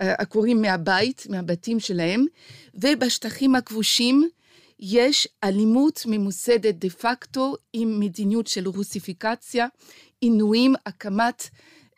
אה, 0.00 0.14
עקורים 0.18 0.62
מהבית, 0.62 1.26
מהבתים 1.30 1.80
שלהם, 1.80 2.24
ובשטחים 2.74 3.54
הכבושים 3.54 4.28
יש 4.80 5.28
אלימות 5.44 6.02
ממוסדת 6.06 6.74
דה 6.74 6.90
פקטו 6.90 7.56
עם 7.72 8.00
מדיניות 8.00 8.46
של 8.46 8.68
רוסיפיקציה, 8.68 9.66
עינויים, 10.20 10.74
הקמת 10.86 11.48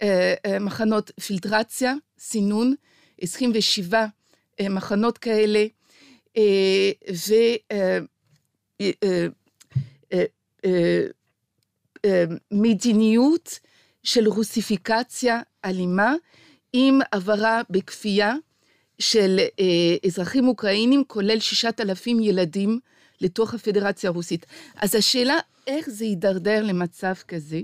אה, 0.03 0.35
אה, 0.47 0.59
מחנות 0.59 1.11
פילטרציה, 1.21 1.95
סינון, 2.19 2.75
27 3.21 4.07
אה, 4.61 4.69
מחנות 4.69 5.19
כאלה, 5.19 5.67
אה, 6.37 6.91
ו... 7.13 7.33
אה, 7.73 7.99
אה, 8.81 8.91
אה, 9.03 9.27
אה, 10.65 11.07
אה, 12.05 12.25
מדיניות 12.51 13.59
של 14.03 14.29
רוסיפיקציה 14.29 15.41
אלימה 15.65 16.15
עם 16.73 16.99
העברה 17.13 17.63
בכפייה 17.71 18.35
של 18.99 19.41
אזרחים 20.07 20.49
אוקראינים, 20.49 21.05
כולל 21.07 21.41
שישת 21.41 21.81
אלפים 21.81 22.21
ילדים, 22.21 22.81
לתוך 23.21 23.55
הפדרציה 23.55 24.11
הרוסית. 24.11 24.47
אז 24.77 24.95
השאלה 24.95 25.39
איך 25.67 25.91
זה 25.91 26.05
יידרדר 26.05 26.63
למצב 26.63 27.15
כזה, 27.29 27.61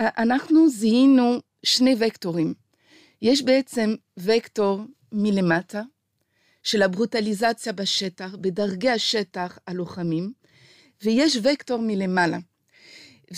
אנחנו 0.00 0.68
זיהינו 0.68 1.38
שני 1.62 1.96
וקטורים. 1.98 2.54
יש 3.22 3.42
בעצם 3.42 3.94
וקטור 4.16 4.80
מלמטה, 5.12 5.82
של 6.62 6.82
הברוטליזציה 6.82 7.72
בשטח, 7.72 8.34
בדרגי 8.40 8.90
השטח 8.90 9.58
הלוחמים, 9.66 10.32
ויש 11.02 11.38
וקטור 11.42 11.82
מלמעלה. 11.82 12.38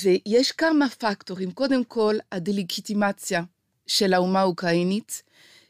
ויש 0.02 0.52
כמה 0.52 0.88
פקטורים, 0.88 1.52
קודם 1.52 1.84
כל 1.84 2.16
הדלגיטימציה 2.32 3.42
של 3.86 4.14
האומה 4.14 4.40
האוקראינית, 4.40 5.22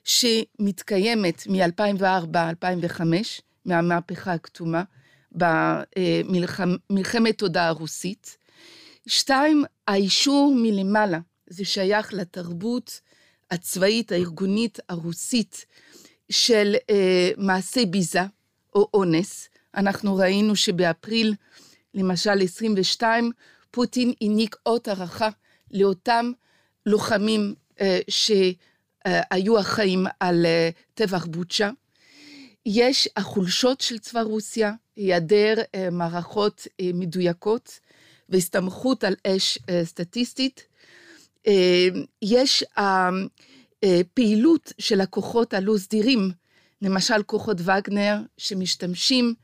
שמתקיימת 0.04 1.46
מ-2004-2005, 1.46 3.00
מהמהפכה 3.64 4.32
הכתומה, 4.32 4.82
במלחמת 5.32 7.38
תודעה 7.38 7.68
הרוסית. 7.68 8.36
שתיים, 9.06 9.64
האישור 9.88 10.54
מלמעלה, 10.56 11.18
זה 11.46 11.64
שייך 11.64 12.14
לתרבות 12.14 13.00
הצבאית 13.50 14.12
הארגונית 14.12 14.78
הרוסית 14.88 15.66
של 16.30 16.74
אה, 16.90 17.30
מעשי 17.36 17.86
ביזה 17.86 18.22
או 18.74 18.88
אונס. 18.94 19.48
אנחנו 19.74 20.16
ראינו 20.16 20.56
שבאפריל 20.56 21.34
למשל 21.94 22.42
22, 22.42 23.32
פוטין 23.70 24.12
העניק 24.20 24.56
אות 24.66 24.88
הערכה 24.88 25.28
לאותם 25.70 26.32
לוחמים 26.86 27.54
אה, 27.80 27.98
שהיו 29.08 29.60
אחראים 29.60 30.06
על 30.20 30.46
אה, 30.46 30.70
טבח 30.94 31.26
בוצ'ה. 31.26 31.70
יש 32.66 33.08
החולשות 33.16 33.80
של 33.80 33.98
צבא 33.98 34.20
רוסיה, 34.20 34.72
היעדר 34.96 35.54
אה, 35.74 35.90
מערכות 35.90 36.66
אה, 36.80 36.90
מדויקות 36.94 37.80
והסתמכות 38.28 39.04
על 39.04 39.14
אש 39.26 39.58
אה, 39.68 39.84
סטטיסטית. 39.84 40.66
אה, 41.46 41.88
יש 42.22 42.64
הפעילות 42.76 44.66
אה, 44.66 44.72
של 44.78 45.00
הכוחות 45.00 45.54
הלא 45.54 45.78
סדירים, 45.78 46.30
למשל 46.82 47.22
כוחות 47.22 47.56
וגנר 47.60 48.16
שמשתמשים 48.36 49.34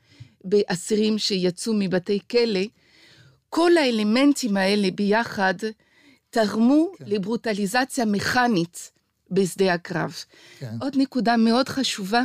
באסירים 0.43 1.17
שיצאו 1.17 1.73
מבתי 1.73 2.19
כלא, 2.31 2.59
כל 3.49 3.77
האלמנטים 3.77 4.57
האלה 4.57 4.91
ביחד 4.91 5.53
תרמו 6.29 6.91
כן. 6.97 7.05
לברוטליזציה 7.07 8.05
מכנית 8.05 8.90
בשדה 9.31 9.73
הקרב. 9.73 10.15
כן. 10.59 10.75
עוד 10.81 10.93
נקודה 10.97 11.37
מאוד 11.37 11.69
חשובה, 11.69 12.23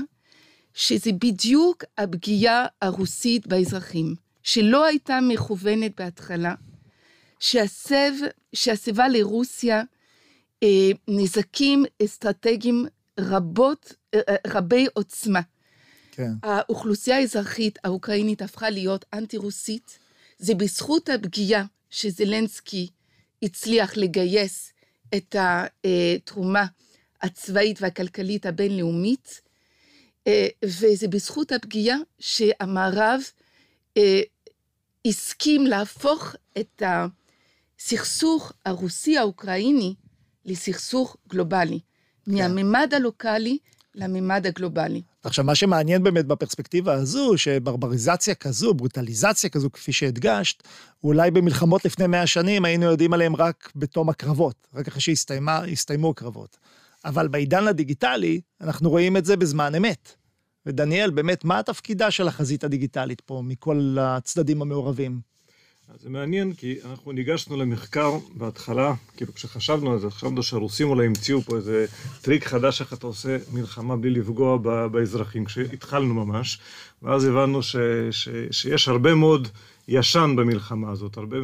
שזה 0.75 1.10
בדיוק 1.12 1.84
הפגיעה 1.98 2.66
הרוסית 2.82 3.46
באזרחים, 3.46 4.14
שלא 4.42 4.84
הייתה 4.84 5.18
מכוונת 5.20 6.00
בהתחלה, 6.00 6.54
שהסב, 7.40 8.12
שהסבה 8.52 9.08
לרוסיה 9.08 9.82
אה, 10.62 10.90
נזקים 11.08 11.84
אסטרטגיים 12.04 12.86
רבות, 13.20 13.92
אה, 14.14 14.20
אה 14.28 14.36
רבי 14.46 14.86
עוצמה. 14.94 15.40
כן. 16.12 16.30
האוכלוסייה 16.42 17.16
האזרחית 17.16 17.78
האוקראינית 17.84 18.42
הפכה 18.42 18.70
להיות 18.70 19.04
אנטי-רוסית. 19.12 19.98
זה 20.38 20.54
בזכות 20.54 21.08
הפגיעה 21.08 21.64
שזלנסקי 21.90 22.88
הצליח 23.42 23.96
לגייס 23.96 24.72
את 25.16 25.36
התרומה 25.38 26.66
הצבאית 27.23 27.82
והכלכלית 27.82 28.46
הבינלאומית, 28.46 29.40
אה, 30.26 30.49
וזה 30.64 31.08
בזכות 31.08 31.52
הפגיעה 31.52 31.96
שהמערב 32.18 33.20
אה, 33.96 34.20
הסכים 35.06 35.66
להפוך 35.66 36.35
את 36.58 36.82
הסכסוך 37.78 38.52
הרוסי-האוקראיני 38.64 39.94
לסכסוך 40.44 41.16
גלובלי, 41.28 41.78
כן. 42.25 42.32
מהממד 42.32 42.94
הלוקאלי 42.94 43.58
לממד 43.94 44.46
הגלובלי. 44.46 45.02
עכשיו, 45.25 45.44
מה 45.44 45.54
שמעניין 45.54 46.02
באמת 46.02 46.26
בפרספקטיבה 46.26 46.94
הזו, 46.94 47.38
שברבריזציה 47.38 48.35
כזו, 48.35 48.75
ברוטליזציה 48.75 49.50
כזו, 49.50 49.73
כפי 49.73 49.92
שהדגשת, 49.92 50.62
אולי 51.04 51.30
במלחמות 51.30 51.85
לפני 51.85 52.06
מאה 52.06 52.26
שנים 52.26 52.64
היינו 52.64 52.85
יודעים 52.85 53.12
עליהם 53.12 53.37
רק 53.37 53.73
בתום 53.76 54.08
הקרבות, 54.08 54.66
רק 54.75 54.88
אחרי 54.88 55.00
שהסתיימו 55.00 56.11
הקרבות. 56.11 56.56
אבל 57.06 57.28
בעידן 57.28 57.68
הדיגיטלי, 57.68 58.40
אנחנו 58.60 58.90
רואים 58.90 59.16
את 59.16 59.25
זה 59.25 59.36
בזמן 59.36 59.75
אמת. 59.75 60.14
ודניאל, 60.66 61.10
באמת, 61.10 61.44
מה 61.44 61.58
התפקידה 61.58 62.10
של 62.10 62.28
החזית 62.28 62.64
הדיגיטלית 62.64 63.20
פה, 63.20 63.42
מכל 63.44 63.96
הצדדים 64.00 64.62
המעורבים? 64.62 65.20
אז 65.94 66.00
זה 66.00 66.10
מעניין, 66.10 66.52
כי 66.52 66.76
אנחנו 66.84 67.12
ניגשנו 67.12 67.56
למחקר 67.56 68.18
בהתחלה, 68.34 68.94
כאילו 69.16 69.34
כשחשבנו 69.34 69.92
על 69.92 69.98
זה, 69.98 70.10
חשבנו 70.10 70.42
שהרוסים 70.42 70.88
אולי 70.88 71.06
המציאו 71.06 71.40
פה 71.40 71.56
איזה 71.56 71.86
טריק 72.22 72.44
חדש 72.44 72.80
איך 72.80 72.92
אתה 72.92 73.06
עושה 73.06 73.36
מלחמה 73.52 73.96
בלי 73.96 74.10
לפגוע 74.10 74.56
באזרחים, 74.88 75.44
כשהתחלנו 75.44 76.14
ממש, 76.14 76.58
ואז 77.02 77.25
הבנו 77.25 77.62
ש, 77.62 77.76
ש, 78.10 78.28
שיש 78.50 78.88
הרבה 78.88 79.14
מאוד 79.14 79.48
ישן 79.88 80.35
במלחמה 80.37 80.90
הזאת, 80.90 81.16
הרבה 81.16 81.37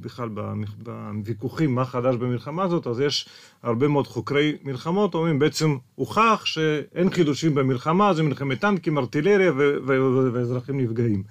בכלל 0.00 0.28
בוויכוחים 0.78 1.74
מה 1.74 1.84
חדש 1.84 2.16
במלחמה 2.16 2.62
הזאת, 2.62 2.86
אז 2.86 3.00
יש 3.00 3.28
הרבה 3.62 3.88
מאוד 3.88 4.06
חוקרי 4.06 4.56
מלחמות, 4.64 5.14
אומרים 5.14 5.38
בעצם 5.38 5.76
הוכח 5.94 6.42
שאין 6.44 7.10
חידושים 7.10 7.54
במלחמה, 7.54 8.14
זה 8.14 8.22
מלחמת 8.22 8.60
טנקים, 8.60 8.98
ארטילריה 8.98 9.52
ואזרחים 10.32 10.80
נפגעים. 10.80 11.22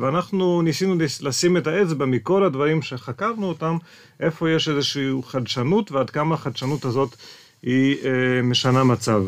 ואנחנו 0.00 0.62
ניסינו 0.62 0.94
לשים 1.22 1.56
את 1.56 1.66
האצבע 1.66 2.06
מכל 2.06 2.44
הדברים 2.44 2.82
שחקרנו 2.82 3.46
אותם, 3.46 3.76
איפה 4.20 4.50
יש 4.50 4.68
איזושהי 4.68 5.10
חדשנות 5.22 5.92
ועד 5.92 6.10
כמה 6.10 6.34
החדשנות 6.34 6.84
הזאת 6.84 7.16
היא 7.62 7.96
אה, 8.04 8.42
משנה 8.42 8.84
מצב. 8.84 9.24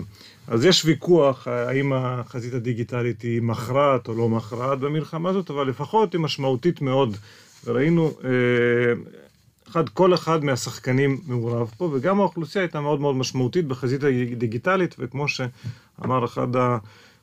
אז 0.48 0.64
יש 0.64 0.84
ויכוח 0.84 1.48
האם 1.48 1.92
החזית 1.92 2.54
הדיגיטלית 2.54 3.22
היא 3.22 3.42
מכרעת 3.42 4.08
או 4.08 4.14
לא 4.14 4.28
מכרעת 4.28 4.78
במלחמה 4.78 5.28
הזאת, 5.30 5.50
אבל 5.50 5.68
לפחות 5.68 6.12
היא 6.12 6.20
משמעותית 6.20 6.80
מאוד. 6.80 7.16
וראינו, 7.64 8.10
אה, 8.24 8.30
אחד, 9.68 9.88
כל 9.88 10.14
אחד 10.14 10.44
מהשחקנים 10.44 11.20
מעורב 11.26 11.70
פה, 11.76 11.90
וגם 11.92 12.20
האוכלוסייה 12.20 12.64
הייתה 12.64 12.80
מאוד 12.80 13.00
מאוד 13.00 13.16
משמעותית 13.16 13.66
בחזית 13.66 14.04
הדיגיטלית, 14.04 14.96
וכמו 14.98 15.28
שאמר 15.28 16.24
אחד 16.24 16.56
ה... 16.56 16.78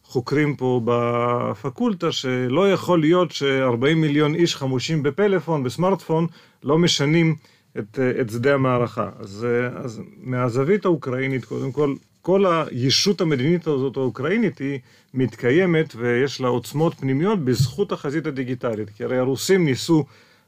חוקרים 0.06 0.56
פה 0.56 0.82
בפקולטה, 0.86 2.12
שלא 2.12 2.72
יכול 2.72 3.00
להיות 3.00 3.32
ש-40 3.32 3.96
מיליון 3.96 4.36
איש 4.36 4.56
חמושים 4.56 5.04
בפלאפון, 5.04 5.64
בסמארטפון, 5.64 6.28
לא 6.64 6.78
משנים 6.78 7.36
את, 7.80 8.00
את 8.22 8.30
שדה 8.30 8.54
המערכה. 8.54 9.10
אז, 9.20 9.48
אז 9.76 10.02
מהזווית 10.18 10.86
האוקראינית, 10.86 11.46
קודם 11.46 11.72
כל, 11.72 11.94
כל 12.24 12.46
הישות 12.46 13.22
המדינית 13.22 13.68
הזאת 13.68 13.98
האוקראינית 13.98 14.58
היא 14.58 14.80
מתקיימת 15.14 15.96
ויש 15.96 16.42
לה 16.42 16.48
עוצמות 16.48 16.94
פנימיות 16.94 17.40
בזכות 17.40 17.92
החזית 17.92 18.26
הדיגיטלית. 18.26 18.90
כי 18.90 19.04
הרי 19.04 19.18
הרוסים 19.18 19.66
ניסו 19.66 20.06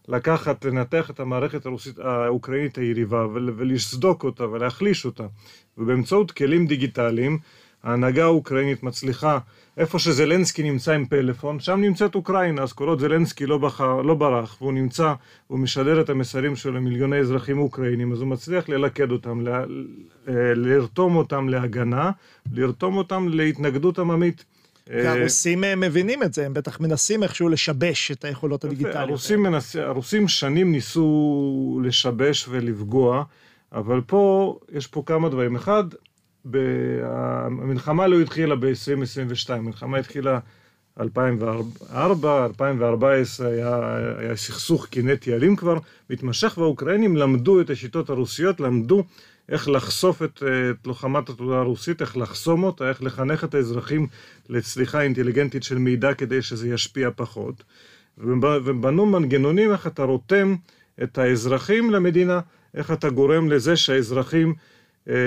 לקחת, 0.08 0.66
לנתח 0.66 1.10
את 1.10 1.20
המערכת 1.20 1.66
הרוסית, 1.66 2.00
האוקראינית 2.00 2.78
היריבה 2.78 3.28
ולסדוק 3.34 4.24
אותה 4.24 4.50
ולהחליש 4.50 5.06
אותה. 5.06 5.28
ובאמצעות 5.78 6.32
כלים 6.32 6.68
דיגיטליים 6.68 7.40
ההנהגה 7.86 8.24
האוקראינית 8.24 8.84
מצליחה, 8.84 9.40
איפה 9.78 10.00
שזלנסקי 10.00 10.64
נמצא 10.64 10.92
עם 10.92 11.06
פלאפון, 11.06 11.60
שם 11.60 11.82
נמצאת 11.82 12.16
אוקראינה, 12.16 12.64
אז 12.64 12.74
כל 12.74 12.88
עוד 12.88 13.00
זלנסקי 13.00 13.46
לא, 13.46 13.58
בחר, 13.58 14.02
לא 14.02 14.14
ברח, 14.14 14.58
והוא 14.62 14.74
נמצא, 14.74 15.14
הוא 15.48 15.60
משדר 15.60 16.02
את 16.02 16.10
המסרים 16.10 16.56
שלו 16.56 16.74
למיליוני 16.74 17.20
אזרחים 17.20 17.60
אוקראינים, 17.60 18.12
אז 18.12 18.20
הוא 18.20 18.28
מצליח 18.28 18.70
ללכד 18.70 19.12
אותם, 19.12 19.48
ל, 19.48 19.50
אה, 19.50 19.64
לרתום 20.56 21.16
אותם 21.16 21.50
להגנה, 21.50 22.12
לרתום 22.52 22.98
אותם 22.98 23.28
להתנגדות 23.30 24.00
עממית. 24.00 24.46
אה, 24.92 25.14
הרוסים 25.14 25.64
אה, 25.64 25.76
מבינים 25.76 26.24
את 26.24 26.34
זה, 26.34 26.46
הם 26.46 26.54
בטח 26.54 26.80
מנסים 26.80 27.24
איכשהו 27.24 27.50
לשבש 27.50 28.12
את 28.12 28.26
היכולות 28.26 28.66
הדיגיטליות. 28.66 28.96
הרוסים, 28.96 29.44
מנס... 29.44 29.76
הרוסים 29.76 30.28
שנים 30.28 30.72
ניסו 30.72 31.82
לשבש 31.84 32.48
ולפגוע, 32.50 33.24
אבל 33.72 34.02
פה, 34.02 34.58
יש 34.72 34.88
פה 34.88 35.04
כמה 35.06 35.30
דברים. 35.30 35.56
אחד, 35.56 35.84
המלחמה 37.04 38.08
לא 38.08 38.20
התחילה 38.20 38.56
ב-2022, 38.56 39.54
המלחמה 39.54 39.98
התחילה 39.98 40.40
2004, 41.00 42.46
2014 42.46 43.48
היה, 43.48 43.98
היה 44.18 44.36
סכסוך 44.36 44.88
קינטי 44.88 45.34
אלים 45.34 45.56
כבר, 45.56 45.78
מתמשך, 46.10 46.58
והאוקראינים 46.58 47.18
למדו 47.18 47.62
את 47.62 47.70
השיטות 47.70 48.10
הרוסיות, 48.10 48.60
למדו 48.60 49.04
איך 49.50 49.70
לחשוף 49.70 50.24
את, 50.24 50.44
את 50.44 50.88
לוחמת 50.88 51.30
התודעה 51.30 51.60
הרוסית, 51.60 52.02
איך 52.02 52.18
לחסום 52.18 52.64
אותה, 52.64 52.90
איך 52.90 53.04
לחנך 53.04 53.44
את 53.44 53.54
האזרחים 53.54 54.08
לצליחה 54.50 55.02
אינטליגנטית 55.02 55.64
של 55.64 55.78
מידע 55.78 56.14
כדי 56.14 56.42
שזה 56.42 56.70
ישפיע 56.70 57.10
פחות. 57.16 57.64
ובנו 58.18 59.06
מנגנונים 59.06 59.72
איך 59.72 59.88
אתה 59.88 60.04
רותם 60.04 60.56
את 61.04 61.18
האזרחים 61.18 61.92
למדינה, 61.92 62.40
איך 62.76 62.92
אתה 62.92 63.10
גורם 63.10 63.50
לזה 63.50 63.76
שהאזרחים 63.76 64.54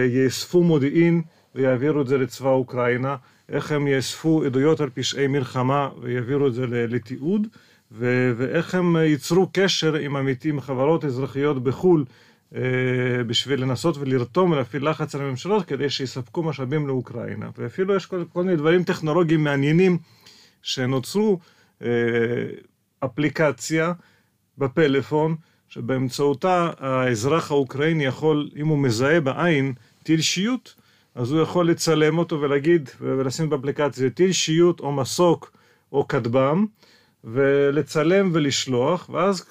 יאספו 0.09 0.63
מודיעין 0.63 1.23
ויעבירו 1.55 2.01
את 2.01 2.07
זה 2.07 2.19
לצבא 2.19 2.51
אוקראינה, 2.51 3.17
איך 3.49 3.73
הם 3.73 3.87
יאספו 3.87 4.45
עדויות 4.45 4.81
על 4.81 4.91
פשעי 4.95 5.27
מלחמה 5.27 5.89
ויעבירו 6.01 6.47
את 6.47 6.55
זה 6.55 6.67
לתיעוד, 6.67 7.47
ואיך 7.91 8.75
הם 8.75 8.97
ייצרו 8.97 9.51
קשר 9.53 9.95
עם 9.95 10.17
עמיתים, 10.17 10.61
חברות 10.61 11.05
אזרחיות 11.05 11.63
בחו"ל, 11.63 12.05
אה, 12.55 13.25
בשביל 13.27 13.63
לנסות 13.63 13.97
ולרתום 13.97 14.51
ולהפעיל 14.51 14.89
לחץ 14.89 15.15
על 15.15 15.21
הממשלות 15.21 15.65
כדי 15.65 15.91
שיספקו 15.91 16.43
משאבים 16.43 16.87
לאוקראינה. 16.87 17.51
ואפילו 17.59 17.97
יש 17.97 18.07
כל, 18.07 18.25
כל 18.33 18.45
מיני 18.45 18.57
דברים 18.57 18.85
טכנולוגיים 18.85 19.45
מעניינים 19.45 19.99
שנוצרו, 20.63 21.39
אה, 21.83 21.89
אפליקציה 23.05 23.93
בפלאפון, 24.59 25.37
שבאמצעותה 25.69 26.71
האזרח 26.79 27.51
האוקראיני 27.51 28.05
יכול, 28.05 28.51
אם 28.57 28.67
הוא 28.67 28.79
מזהה 28.79 29.21
בעין 29.21 29.73
טיל 30.03 30.21
שיוט, 30.21 30.73
אז 31.15 31.33
הוא 31.33 31.41
יכול 31.41 31.71
לצלם 31.71 32.19
אותו 32.19 32.41
ולהגיד, 32.41 32.91
ולשים 33.01 33.51
באפליקציה 33.51 34.11
טיל 34.11 34.33
שיוט 34.33 34.81
או 34.81 34.93
מסוק 34.93 35.53
או 35.93 36.09
כטב"ם, 36.09 36.67
ולצלם 37.25 38.31
ולשלוח, 38.33 39.11
ואז, 39.13 39.45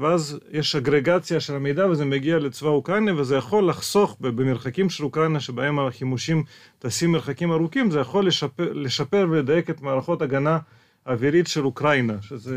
ואז 0.00 0.38
יש 0.50 0.76
אגרגציה 0.76 1.40
של 1.40 1.54
המידע 1.54 1.86
וזה 1.86 2.04
מגיע 2.04 2.38
לצבא 2.38 2.68
אוקראינה 2.68 3.20
וזה 3.20 3.36
יכול 3.36 3.68
לחסוך 3.68 4.16
במרחקים 4.20 4.90
של 4.90 5.04
אוקראינה 5.04 5.40
שבהם 5.40 5.78
החימושים 5.78 6.44
טסים 6.78 7.12
מרחקים 7.12 7.52
ארוכים, 7.52 7.90
זה 7.90 8.00
יכול 8.00 8.26
לשפר, 8.26 8.72
לשפר 8.72 9.26
ולדייק 9.30 9.70
את 9.70 9.82
מערכות 9.82 10.22
הגנה 10.22 10.58
אווירית 11.06 11.46
של 11.46 11.64
אוקראינה, 11.64 12.14
שזה 12.22 12.56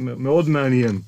מאוד 0.00 0.48
מעניין. 0.48 0.98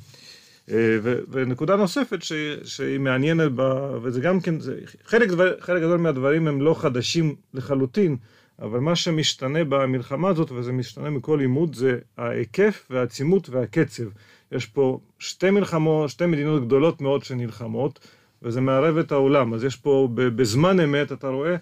אה, 0.70 0.98
ונקודה 1.30 1.76
נוספת 1.76 2.22
ש, 2.22 2.32
שהיא 2.64 3.00
מעניינת, 3.00 3.52
בה, 3.52 3.98
וזה 4.02 4.20
גם 4.20 4.40
כן, 4.40 4.60
זה, 4.60 4.78
חלק, 5.04 5.28
דבר, 5.28 5.60
חלק 5.60 5.82
גדול 5.82 5.98
מהדברים 6.00 6.48
הם 6.48 6.62
לא 6.62 6.74
חדשים 6.74 7.34
לחלוטין, 7.54 8.16
אבל 8.62 8.78
מה 8.78 8.96
שמשתנה 8.96 9.64
במלחמה 9.64 10.28
הזאת, 10.28 10.52
וזה 10.52 10.72
משתנה 10.72 11.10
מכל 11.10 11.40
עימות, 11.40 11.74
זה 11.74 11.98
ההיקף 12.18 12.86
והעצימות 12.90 13.48
והקצב. 13.48 14.04
יש 14.52 14.66
פה 14.66 15.00
שתי 15.18 15.50
מלחמות, 15.50 16.10
שתי 16.10 16.26
מדינות 16.26 16.66
גדולות 16.66 17.00
מאוד 17.00 17.24
שנלחמות, 17.24 18.08
וזה 18.42 18.60
מערב 18.60 18.98
את 18.98 19.12
העולם. 19.12 19.54
אז 19.54 19.64
יש 19.64 19.76
פה, 19.76 20.08
בזמן 20.14 20.80
אמת, 20.80 21.12
אתה 21.12 21.28
רואה, 21.28 21.56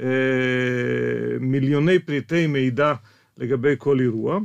אה, 0.00 0.06
מיליוני 1.40 1.98
פריטי 1.98 2.46
מידע 2.46 2.94
לגבי 3.38 3.74
כל 3.78 4.00
אירוע. 4.00 4.38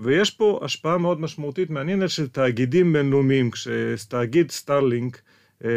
ויש 0.00 0.30
פה 0.30 0.60
השפעה 0.62 0.98
מאוד 0.98 1.20
משמעותית 1.20 1.70
מעניינת 1.70 2.10
של 2.10 2.28
תאגידים 2.28 2.92
בינלאומיים, 2.92 3.50
כשתאגיד 3.50 4.50
סטארלינק 4.50 5.20
אה, 5.64 5.70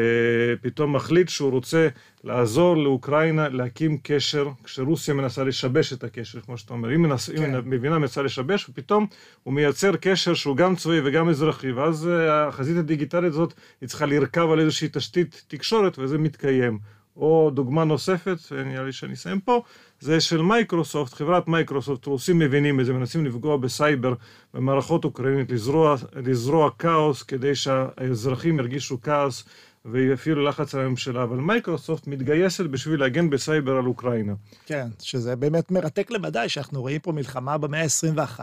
פתאום 0.62 0.96
מחליט 0.96 1.30
שהוא 1.30 1.52
רוצה 1.52 1.88
לעזור 2.24 2.78
לאוקראינה 2.78 3.50
להקים 3.50 3.98
קשר, 4.04 4.48
כשרוסיה 4.64 5.14
מנסה 5.14 5.44
לשבש 5.44 5.94
את 5.94 6.04
הקשר, 6.04 6.42
כמו 6.42 6.58
שאתה 6.58 6.74
אומר. 6.74 6.96
אם, 6.96 7.06
כן. 7.38 7.56
מבינה 7.66 8.00
מנסה 8.00 8.22
לשבש, 8.22 8.70
ופתאום 8.70 9.08
הוא 9.44 9.54
מייצר 9.54 9.96
קשר 9.96 10.34
שהוא 10.34 10.58
גם 10.58 10.76
צבאי 10.76 11.00
וגם 11.04 11.30
אזרחי, 11.30 11.72
ואז 11.72 12.08
אה, 12.08 12.48
החזית 12.48 12.78
הדיגיטלית 12.78 13.34
הזאת, 13.34 13.54
היא 13.82 13.90
צריכה 13.90 14.06
לרכב 14.06 14.48
על 14.52 14.60
איזושהי 14.60 14.88
תשתית 14.92 15.44
תקשורת, 15.48 16.00
וזה 16.00 16.18
מתקיים. 16.18 16.80
או 17.18 17.52
דוגמה 17.54 17.84
נוספת, 17.84 18.38
נראה 18.66 18.84
לי 18.84 18.92
שאני 18.92 19.14
אסיים 19.14 19.40
פה, 19.40 19.62
זה 20.00 20.22
של 20.22 20.42
מייקרוסופט, 20.42 21.14
חברת 21.14 21.48
מייקרוסופט, 21.48 22.06
רוסים 22.06 22.40
מבינים 22.40 22.80
את 22.80 22.86
זה, 22.86 22.94
מנסים 22.94 23.26
לפגוע 23.26 23.58
בסייבר, 23.58 24.14
במערכות 24.54 25.06
אוקראינית, 25.06 25.52
לזרוע, 25.52 25.96
לזרוע 26.16 26.70
כאוס 26.80 27.24
כדי 27.24 27.56
שהאזרחים 27.56 28.60
ירגישו 28.60 29.02
כאוס 29.02 29.44
ויפעילו 29.86 30.44
לחץ 30.44 30.76
על 30.76 30.82
הממשלה, 30.82 31.24
אבל 31.24 31.38
מייקרוסופט 31.38 32.08
מתגייסת 32.08 32.66
בשביל 32.66 33.00
להגן 33.00 33.30
בסייבר 33.30 33.72
על 33.72 33.86
אוקראינה. 33.86 34.34
כן, 34.66 34.88
שזה 35.00 35.36
באמת 35.36 35.72
מרתק 35.72 36.12
למדי 36.12 36.50
שאנחנו 36.50 36.82
רואים 36.82 37.00
פה 37.00 37.12
מלחמה 37.12 37.58
במאה 37.58 37.82
ה-21 37.82 38.40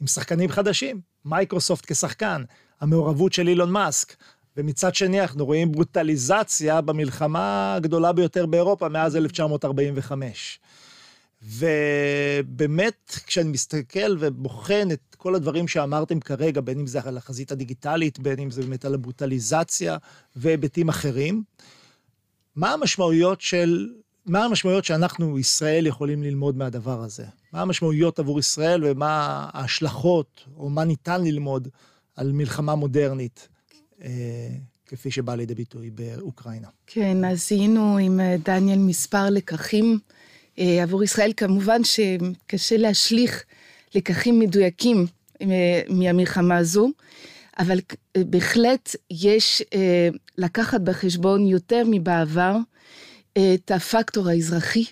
עם 0.00 0.06
שחקנים 0.06 0.50
חדשים, 0.50 1.00
מייקרוסופט 1.24 1.92
כשחקן, 1.92 2.42
המעורבות 2.80 3.32
של 3.32 3.48
אילון 3.48 3.72
מאסק. 3.72 4.16
ומצד 4.56 4.94
שני 4.94 5.20
אנחנו 5.20 5.46
רואים 5.46 5.72
ברוטליזציה 5.72 6.80
במלחמה 6.80 7.74
הגדולה 7.74 8.12
ביותר 8.12 8.46
באירופה 8.46 8.88
מאז 8.88 9.16
1945. 9.16 10.60
ובאמת, 11.42 13.16
כשאני 13.26 13.50
מסתכל 13.50 14.16
ובוחן 14.20 14.88
את 14.92 15.14
כל 15.16 15.34
הדברים 15.34 15.68
שאמרתם 15.68 16.20
כרגע, 16.20 16.60
בין 16.60 16.78
אם 16.78 16.86
זה 16.86 17.00
על 17.04 17.16
החזית 17.16 17.52
הדיגיטלית, 17.52 18.18
בין 18.18 18.38
אם 18.38 18.50
זה 18.50 18.62
באמת 18.62 18.84
על 18.84 18.94
הברוטליזציה 18.94 19.96
והיבטים 20.36 20.88
אחרים, 20.88 21.42
מה 22.56 22.72
המשמעויות 22.72 23.40
של... 23.40 23.88
מה 24.26 24.44
המשמעויות 24.44 24.84
שאנחנו, 24.84 25.38
ישראל, 25.38 25.86
יכולים 25.86 26.22
ללמוד 26.22 26.56
מהדבר 26.56 27.02
הזה? 27.02 27.24
מה 27.52 27.62
המשמעויות 27.62 28.18
עבור 28.18 28.38
ישראל 28.38 28.82
ומה 28.84 29.48
ההשלכות, 29.52 30.44
או 30.56 30.70
מה 30.70 30.84
ניתן 30.84 31.24
ללמוד 31.24 31.68
על 32.16 32.32
מלחמה 32.32 32.74
מודרנית, 32.74 33.48
כפי 34.86 35.10
שבאה 35.10 35.36
לידי 35.36 35.54
ביטוי 35.54 35.90
באוקראינה. 35.90 36.68
כן, 36.86 37.24
אז 37.24 37.46
היינו 37.50 37.96
עם 37.98 38.20
דניאל 38.44 38.78
מספר 38.78 39.30
לקחים. 39.30 39.98
עבור 40.56 41.04
ישראל 41.04 41.32
כמובן 41.36 41.80
שקשה 41.84 42.76
להשליך 42.76 43.44
לקחים 43.94 44.38
מדויקים 44.38 45.06
מהמלחמה 45.88 46.56
הזו, 46.56 46.90
אבל 47.58 47.80
בהחלט 48.18 48.96
יש 49.10 49.62
לקחת 50.38 50.80
בחשבון 50.80 51.46
יותר 51.46 51.82
מבעבר 51.90 52.56
את 53.32 53.70
הפקטור 53.70 54.28
האזרחי 54.28 54.84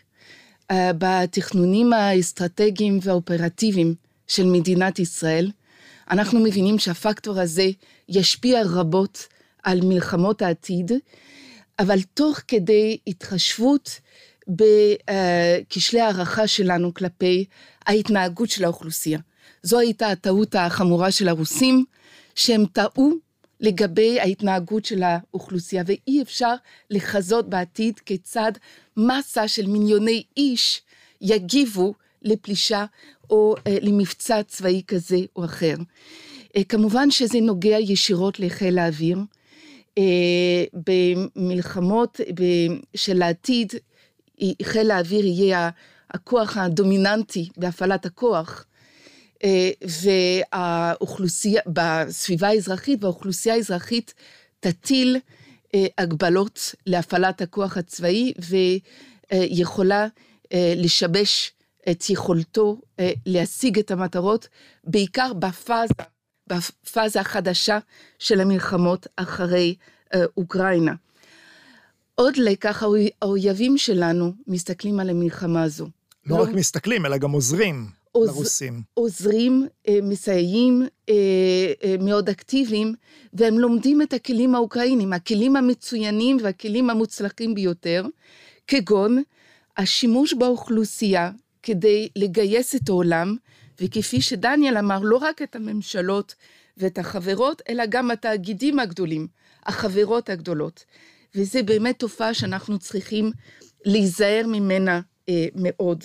בתכנונים 0.72 1.92
האסטרטגיים 1.92 2.98
והאופרטיביים 3.02 3.94
של 4.26 4.46
מדינת 4.46 4.98
ישראל. 4.98 5.50
אנחנו 6.10 6.40
מבינים 6.40 6.78
שהפקטור 6.78 7.40
הזה 7.40 7.70
ישפיע 8.08 8.62
רבות 8.64 9.26
על 9.62 9.80
מלחמות 9.82 10.42
העתיד, 10.42 10.92
אבל 11.78 12.02
תוך 12.14 12.40
כדי 12.48 12.98
התחשבות 13.06 14.00
בכשלי 14.48 16.00
הערכה 16.00 16.46
שלנו 16.46 16.94
כלפי 16.94 17.44
ההתנהגות 17.86 18.50
של 18.50 18.64
האוכלוסייה. 18.64 19.18
זו 19.62 19.78
הייתה 19.78 20.08
הטעות 20.08 20.54
החמורה 20.54 21.10
של 21.10 21.28
הרוסים, 21.28 21.84
שהם 22.34 22.64
טעו 22.72 23.12
לגבי 23.60 24.20
ההתנהגות 24.20 24.84
של 24.84 25.02
האוכלוסייה, 25.02 25.82
ואי 25.86 26.22
אפשר 26.22 26.54
לחזות 26.90 27.50
בעתיד 27.50 27.98
כיצד 27.98 28.52
מסה 28.96 29.48
של 29.48 29.66
מיליוני 29.66 30.22
איש 30.36 30.82
יגיבו 31.20 31.94
לפלישה 32.22 32.84
או 33.30 33.54
אה, 33.66 33.76
למבצע 33.82 34.42
צבאי 34.42 34.82
כזה 34.86 35.18
או 35.36 35.44
אחר. 35.44 35.74
אה, 36.56 36.64
כמובן 36.64 37.10
שזה 37.10 37.40
נוגע 37.40 37.78
ישירות 37.78 38.40
לחיל 38.40 38.78
האוויר. 38.78 39.18
אה, 39.98 40.64
במלחמות 41.36 42.20
של 42.94 43.22
העתיד, 43.22 43.72
חיל 44.62 44.90
האוויר 44.90 45.24
יהיה 45.24 45.70
הכוח 46.10 46.56
הדומיננטי 46.56 47.48
בהפעלת 47.56 48.06
הכוח, 48.06 48.64
והאוכלוסייה, 50.52 51.62
בסביבה 51.66 52.48
האזרחית, 52.48 53.04
והאוכלוסייה 53.04 53.54
האזרחית 53.54 54.14
תטיל 54.60 55.16
הגבלות 55.98 56.74
להפעלת 56.86 57.42
הכוח 57.42 57.76
הצבאי, 57.76 58.32
ויכולה 59.30 60.06
לשבש 60.54 61.52
את 61.90 62.10
יכולתו 62.10 62.80
להשיג 63.26 63.78
את 63.78 63.90
המטרות, 63.90 64.48
בעיקר 64.84 65.32
בפאזה, 65.32 65.94
בפאזה 66.46 67.20
החדשה 67.20 67.78
של 68.18 68.40
המלחמות 68.40 69.06
אחרי 69.16 69.74
אוקראינה. 70.36 70.94
עוד 72.14 72.36
לקח, 72.36 72.82
האויבים 73.22 73.78
שלנו 73.78 74.32
מסתכלים 74.46 75.00
על 75.00 75.10
המלחמה 75.10 75.62
הזו. 75.62 75.88
לא, 76.26 76.38
לא 76.38 76.42
רק 76.42 76.48
מסתכלים, 76.48 77.06
אלא 77.06 77.16
גם 77.16 77.30
עוזרים 77.30 77.86
עוז, 78.12 78.28
לרוסים. 78.28 78.82
עוזרים, 78.94 79.66
מסייעים 80.02 80.86
מאוד 82.00 82.28
אקטיביים, 82.28 82.94
והם 83.32 83.58
לומדים 83.58 84.02
את 84.02 84.12
הכלים 84.12 84.54
האוקראינים, 84.54 85.12
הכלים 85.12 85.56
המצוינים 85.56 86.36
והכלים 86.42 86.90
המוצלחים 86.90 87.54
ביותר, 87.54 88.06
כגון 88.66 89.22
השימוש 89.76 90.34
באוכלוסייה 90.34 91.30
כדי 91.62 92.08
לגייס 92.16 92.74
את 92.74 92.88
העולם, 92.88 93.36
וכפי 93.80 94.20
שדניאל 94.20 94.78
אמר, 94.78 94.98
לא 95.02 95.16
רק 95.16 95.42
את 95.42 95.56
הממשלות 95.56 96.34
ואת 96.76 96.98
החברות, 96.98 97.62
אלא 97.68 97.84
גם 97.88 98.10
התאגידים 98.10 98.78
הגדולים, 98.78 99.26
החברות 99.66 100.28
הגדולות. 100.28 100.84
וזה 101.34 101.62
באמת 101.62 101.98
תופעה 101.98 102.34
שאנחנו 102.34 102.78
צריכים 102.78 103.30
להיזהר 103.84 104.46
ממנה 104.46 105.00
אה, 105.28 105.46
מאוד. 105.54 106.04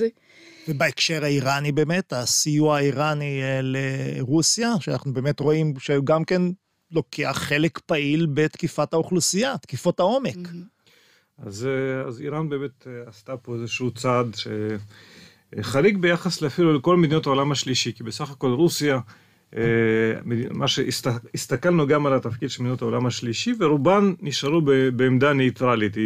ובהקשר 0.67 1.23
האיראני 1.23 1.71
באמת, 1.71 2.13
הסיוע 2.13 2.77
האיראני 2.77 3.41
אה, 3.43 3.59
לרוסיה, 3.61 4.73
שאנחנו 4.79 5.13
באמת 5.13 5.39
רואים 5.39 5.73
שהוא 5.79 6.05
גם 6.05 6.23
כן 6.25 6.41
לוקח 6.91 7.35
חלק 7.39 7.79
פעיל 7.79 8.27
בתקיפת 8.33 8.93
האוכלוסייה, 8.93 9.57
תקיפות 9.57 9.99
העומק. 9.99 10.35
Mm-hmm. 10.35 10.73
אז, 11.37 11.65
אה, 11.65 12.07
אז 12.07 12.21
איראן 12.21 12.49
באמת 12.49 12.87
אה, 12.87 13.09
עשתה 13.09 13.37
פה 13.37 13.55
איזשהו 13.55 13.91
צעד 13.91 14.35
שחריג 15.61 15.97
ביחס 15.97 16.43
אפילו 16.43 16.73
לכל 16.73 16.97
מדינות 16.97 17.25
העולם 17.25 17.51
השלישי, 17.51 17.93
כי 17.93 18.03
בסך 18.03 18.31
הכל 18.31 18.49
רוסיה, 18.51 18.99
מה 20.51 20.67
שהסתכלנו 20.67 21.87
גם 21.87 22.05
על 22.05 22.13
התפקיד 22.13 22.49
של 22.49 22.61
מדינות 22.61 22.81
העולם 22.81 23.05
השלישי, 23.05 23.53
ורובן 23.59 24.13
נשארו 24.21 24.61
בעמדה 24.95 25.33
ניטרלית. 25.33 25.97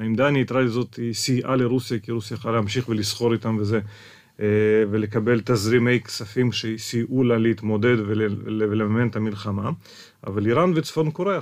העמדה 0.00 0.26
הניטרלית 0.26 0.68
הזאת 0.68 0.94
היא 0.94 1.14
סייעה 1.14 1.56
לרוסיה, 1.56 1.98
כי 1.98 2.12
רוסיה 2.12 2.34
יכולה 2.34 2.54
להמשיך 2.54 2.88
ולסחור 2.88 3.32
איתם 3.32 3.56
וזה, 3.60 3.80
ולקבל 4.90 5.40
תזרימי 5.44 6.00
כספים 6.00 6.52
שסייעו 6.52 7.24
לה 7.24 7.38
להתמודד 7.38 7.96
ולממן 8.06 9.08
את 9.08 9.16
המלחמה. 9.16 9.70
אבל 10.26 10.46
איראן 10.46 10.72
וצפון 10.76 11.10
קוריאה, 11.10 11.40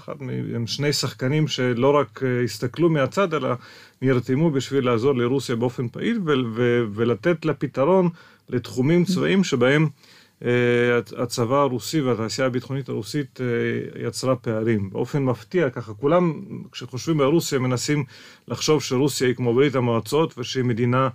הם 0.54 0.66
שני 0.66 0.92
שחקנים 0.92 1.48
שלא 1.48 1.96
רק 1.96 2.20
הסתכלו 2.44 2.90
מהצד, 2.90 3.34
אלא 3.34 3.48
נרתמו 4.02 4.50
בשביל 4.50 4.84
לעזור 4.84 5.14
לרוסיה 5.14 5.56
באופן 5.56 5.88
פעיל 5.88 6.20
ולתת 6.94 7.44
לה 7.44 7.54
פתרון 7.54 8.08
לתחומים 8.48 9.04
צבאיים 9.04 9.44
שבהם 9.44 9.88
אה, 10.44 10.98
הצבא 11.16 11.56
הרוסי 11.56 12.00
והתעשייה 12.00 12.46
הביטחונית 12.46 12.88
הרוסית 12.88 13.40
אה, 13.40 14.06
יצרה 14.06 14.36
פערים. 14.36 14.90
באופן 14.90 15.22
מפתיע, 15.24 15.70
ככה 15.70 15.94
כולם, 15.94 16.40
כשחושבים 16.72 17.20
על 17.20 17.26
רוסיה, 17.26 17.58
מנסים 17.58 18.04
לחשוב 18.48 18.82
שרוסיה 18.82 19.26
היא 19.26 19.36
כמו 19.36 19.54
ברית 19.54 19.74
המועצות 19.74 20.38
ושהיא 20.38 20.64
מדינה 20.64 21.08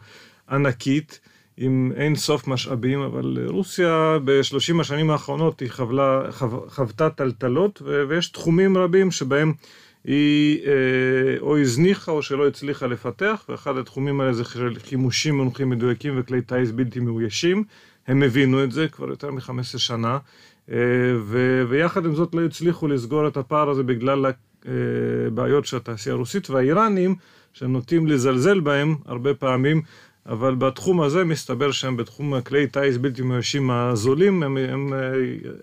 ענקית. 0.49 1.19
עם 1.57 1.91
אין 1.95 2.15
סוף 2.15 2.47
משאבים, 2.47 3.01
אבל 3.01 3.37
רוסיה 3.47 4.17
בשלושים 4.25 4.79
השנים 4.79 5.09
האחרונות 5.09 5.59
היא 5.59 5.69
חבלה, 5.69 6.21
חו, 6.31 6.65
חוותה 6.67 7.09
טלטלות, 7.09 7.81
ויש 7.85 8.27
תחומים 8.27 8.77
רבים 8.77 9.11
שבהם 9.11 9.53
היא 10.05 10.59
אה, 10.67 11.39
או 11.39 11.57
הזניחה 11.57 12.11
או 12.11 12.21
שלא 12.21 12.47
הצליחה 12.47 12.87
לפתח, 12.87 13.45
ואחד 13.49 13.77
התחומים 13.77 14.21
האלה 14.21 14.33
זה 14.33 14.43
חימושים 14.77 15.37
מונחים 15.37 15.69
מדויקים 15.69 16.13
וכלי 16.17 16.41
טיס 16.41 16.71
בלתי 16.71 16.99
מאוישים. 16.99 17.63
הם 18.07 18.23
הבינו 18.23 18.63
את 18.63 18.71
זה 18.71 18.87
כבר 18.87 19.09
יותר 19.09 19.31
מ-15 19.31 19.77
שנה, 19.77 20.17
אה, 20.71 20.77
ו- 21.23 21.63
ויחד 21.69 22.05
עם 22.05 22.15
זאת 22.15 22.35
לא 22.35 22.45
הצליחו 22.45 22.87
לסגור 22.87 23.27
את 23.27 23.37
הפער 23.37 23.69
הזה 23.69 23.83
בגלל 23.83 24.25
הבעיות 25.27 25.65
של 25.65 25.77
התעשייה 25.77 26.15
הרוסית 26.15 26.49
והאיראנים, 26.49 27.15
שהם 27.53 27.73
נוטים 27.73 28.07
לזלזל 28.07 28.59
בהם 28.59 28.95
הרבה 29.05 29.33
פעמים, 29.33 29.81
אבל 30.25 30.55
בתחום 30.55 31.01
הזה 31.01 31.23
מסתבר 31.23 31.71
שהם 31.71 31.97
בתחום 31.97 32.33
הכלי 32.33 32.67
טיס 32.67 32.97
בלתי 32.97 33.21
מאוישים 33.21 33.71
הזולים, 33.71 34.43
הם, 34.43 34.57
הם, 34.57 34.93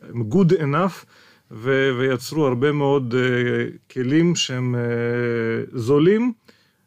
הם 0.08 0.24
good 0.30 0.52
enough. 0.52 1.04
ו- 1.52 1.90
ויצרו 1.98 2.46
הרבה 2.46 2.72
מאוד 2.72 3.14
uh, 3.14 3.92
כלים 3.92 4.36
שהם 4.36 4.74
uh, 4.74 5.78
זולים 5.78 6.32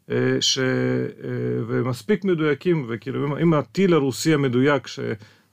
uh, 0.09 0.11
ש- 0.39 0.59
ומספיק 1.67 2.25
מדויקים, 2.25 2.85
וכאילו 2.89 3.37
אם 3.37 3.53
הטיל 3.53 3.93
הרוסי 3.93 4.33
המדויק 4.33 4.87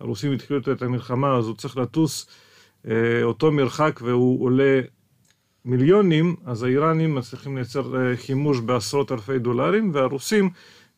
הרוסים 0.01 0.33
התחילו 0.33 0.61
את 0.73 0.83
המלחמה, 0.83 1.37
אז 1.37 1.47
הוא 1.47 1.57
צריך 1.57 1.77
לטוס 1.77 2.27
אה, 2.89 3.23
אותו 3.23 3.53
מרחק 3.53 4.01
והוא 4.03 4.45
עולה 4.45 4.81
מיליונים, 5.65 6.37
אז 6.47 6.63
האיראנים 6.63 7.15
מצליחים 7.15 7.57
לייצר 7.57 7.97
אה, 7.97 8.17
חימוש 8.17 8.61
בעשרות 8.61 9.13
אלפי 9.13 9.39
דולרים, 9.39 9.91
והרוסים, 9.95 10.51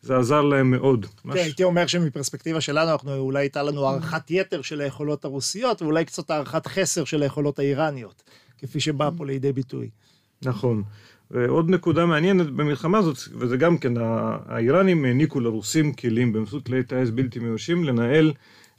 זה 0.03 0.17
עזר 0.17 0.41
להם 0.41 0.71
מאוד. 0.71 1.05
כן, 1.23 1.29
הייתי 1.33 1.63
אומר 1.63 1.87
שמפרספקטיבה 1.87 2.61
שלנו, 2.61 2.91
אנחנו, 2.91 3.17
אולי 3.17 3.39
הייתה 3.39 3.63
לנו 3.63 3.87
הערכת 3.87 4.31
יתר 4.31 4.61
של 4.61 4.81
היכולות 4.81 5.25
הרוסיות, 5.25 5.81
ואולי 5.81 6.05
קצת 6.05 6.29
הערכת 6.29 6.67
חסר 6.67 7.03
של 7.03 7.23
היכולות 7.23 7.59
האיראניות, 7.59 8.23
כפי 8.57 8.79
שבא 8.79 9.09
פה 9.17 9.25
לידי 9.25 9.53
ביטוי. 9.53 9.89
נכון. 10.41 10.83
ועוד 11.31 11.69
נקודה 11.69 12.05
מעניינת 12.05 12.49
במלחמה 12.49 12.97
הזאת, 12.97 13.17
וזה 13.37 13.57
גם 13.57 13.77
כן, 13.77 13.93
האיראנים 14.45 15.05
העניקו 15.05 15.39
לרוסים 15.39 15.93
כלים 15.93 16.33
באמצעות 16.33 16.65
כלי 16.65 16.83
טיס 16.83 17.09
בלתי 17.09 17.39
מאוישים 17.39 17.83
לנהל 17.83 18.33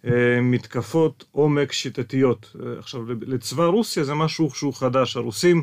אה, 0.06 0.40
מתקפות 0.42 1.24
עומק 1.30 1.72
שיטתיות. 1.72 2.56
אה, 2.60 2.78
עכשיו, 2.78 3.00
לצבא 3.20 3.64
רוסיה 3.64 4.04
זה 4.04 4.14
משהו 4.14 4.50
שהוא 4.50 4.74
חדש. 4.74 5.16
הרוסים 5.16 5.62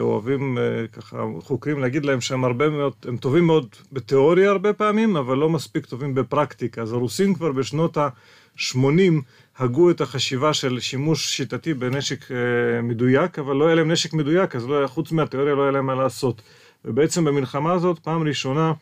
אוהבים 0.00 0.58
ככה, 0.92 1.24
חוקרים 1.40 1.78
להגיד 1.78 2.04
להם 2.04 2.20
שהם 2.20 2.44
הרבה 2.44 2.68
מאוד, 2.68 2.92
הם 3.04 3.16
טובים 3.16 3.44
מאוד 3.44 3.66
בתיאוריה 3.92 4.50
הרבה 4.50 4.72
פעמים, 4.72 5.16
אבל 5.16 5.36
לא 5.36 5.48
מספיק 5.48 5.86
טובים 5.86 6.14
בפרקטיקה. 6.14 6.82
אז 6.82 6.92
הרוסים 6.92 7.34
כבר 7.34 7.52
בשנות 7.52 7.96
ה-80 7.96 9.12
הגו 9.58 9.90
את 9.90 10.00
החשיבה 10.00 10.54
של 10.54 10.80
שימוש 10.80 11.36
שיטתי 11.36 11.74
בנשק 11.74 12.24
מדויק, 12.82 13.38
אבל 13.38 13.56
לא 13.56 13.66
היה 13.66 13.74
להם 13.74 13.90
נשק 13.90 14.12
מדויק, 14.12 14.56
אז 14.56 14.68
לא, 14.68 14.86
חוץ 14.86 15.12
מהתיאוריה 15.12 15.54
לא 15.54 15.62
היה 15.62 15.70
להם 15.70 15.86
מה 15.86 15.94
לעשות. 15.94 16.42
ובעצם 16.84 17.24
במלחמה 17.24 17.72
הזאת, 17.72 17.98
פעם 17.98 18.22
ראשונה, 18.22 18.72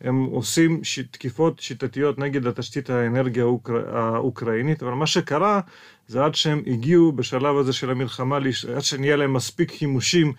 הם 0.00 0.24
עושים 0.24 0.80
תקיפות 1.10 1.60
שיטתיות 1.60 2.18
נגד 2.18 2.46
התשתית 2.46 2.90
האנרגיה 2.90 3.42
האוקר... 3.42 3.96
האוקראינית, 3.96 4.82
אבל 4.82 4.92
מה 4.92 5.06
שקרה 5.06 5.60
זה 6.08 6.24
עד 6.24 6.34
שהם 6.34 6.62
הגיעו 6.66 7.12
בשלב 7.12 7.56
הזה 7.56 7.72
של 7.72 7.90
המלחמה, 7.90 8.38
עד 8.76 8.82
שנהיה 8.82 9.16
להם 9.16 9.32
מספיק 9.32 9.72
חימושים, 9.78 10.32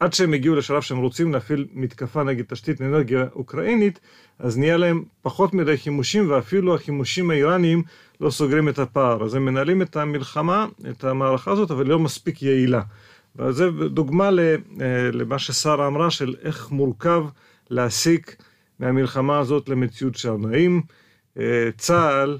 עד 0.00 0.12
שהם 0.12 0.34
הגיעו 0.34 0.54
לשלב 0.54 0.82
שהם 0.82 0.98
רוצים 0.98 1.32
להפעיל 1.32 1.66
מתקפה 1.72 2.22
נגד 2.22 2.44
תשתית 2.44 2.80
אנרגיה 2.80 3.24
אוקראינית, 3.34 4.00
אז 4.38 4.58
נהיה 4.58 4.76
להם 4.76 5.04
פחות 5.22 5.54
מדי 5.54 5.76
חימושים, 5.76 6.30
ואפילו 6.30 6.74
החימושים 6.74 7.30
האיראניים 7.30 7.82
לא 8.20 8.30
סוגרים 8.30 8.68
את 8.68 8.78
הפער. 8.78 9.24
אז 9.24 9.34
הם 9.34 9.44
מנהלים 9.44 9.82
את 9.82 9.96
המלחמה, 9.96 10.66
את 10.90 11.04
המערכה 11.04 11.50
הזאת, 11.50 11.70
אבל 11.70 11.86
לא 11.86 11.98
מספיק 11.98 12.42
יעילה. 12.42 12.82
וזה 13.36 13.70
דוגמה 13.70 14.28
אה, 14.28 15.10
למה 15.12 15.38
ששרה 15.38 15.86
אמרה, 15.86 16.10
של 16.10 16.34
איך 16.42 16.70
מורכב 16.70 17.24
להסיק 17.70 18.36
מהמלחמה 18.80 19.38
הזאת 19.38 19.68
למציאות 19.68 20.14
שלנו. 20.14 20.48
האם 20.54 20.80
אה, 21.38 21.68
צה"ל, 21.76 22.38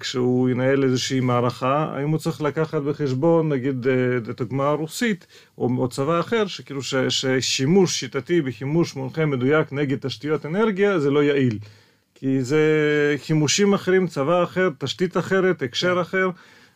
כשהוא 0.00 0.48
ינהל 0.48 0.84
איזושהי 0.84 1.20
מערכה, 1.20 1.92
האם 1.96 2.10
הוא 2.10 2.18
צריך 2.18 2.40
לקחת 2.40 2.82
בחשבון, 2.82 3.48
נגיד, 3.48 3.86
את 4.30 4.40
הדוגמה 4.40 4.68
הרוסית, 4.68 5.26
או, 5.58 5.68
או 5.78 5.88
צבא 5.88 6.20
אחר, 6.20 6.46
שכאילו 6.46 6.82
ש, 6.82 6.94
ששימוש 7.08 8.00
שיטתי 8.00 8.42
בחימוש 8.42 8.96
מונחה 8.96 9.26
מדויק 9.26 9.72
נגד 9.72 9.98
תשתיות 9.98 10.46
אנרגיה, 10.46 10.98
זה 10.98 11.10
לא 11.10 11.24
יעיל. 11.24 11.58
כי 12.14 12.42
זה 12.42 12.60
חימושים 13.26 13.74
אחרים, 13.74 14.06
צבא 14.06 14.44
אחר, 14.44 14.68
תשתית 14.78 15.16
אחרת, 15.16 15.62
הקשר 15.62 16.00
אחר. 16.00 16.30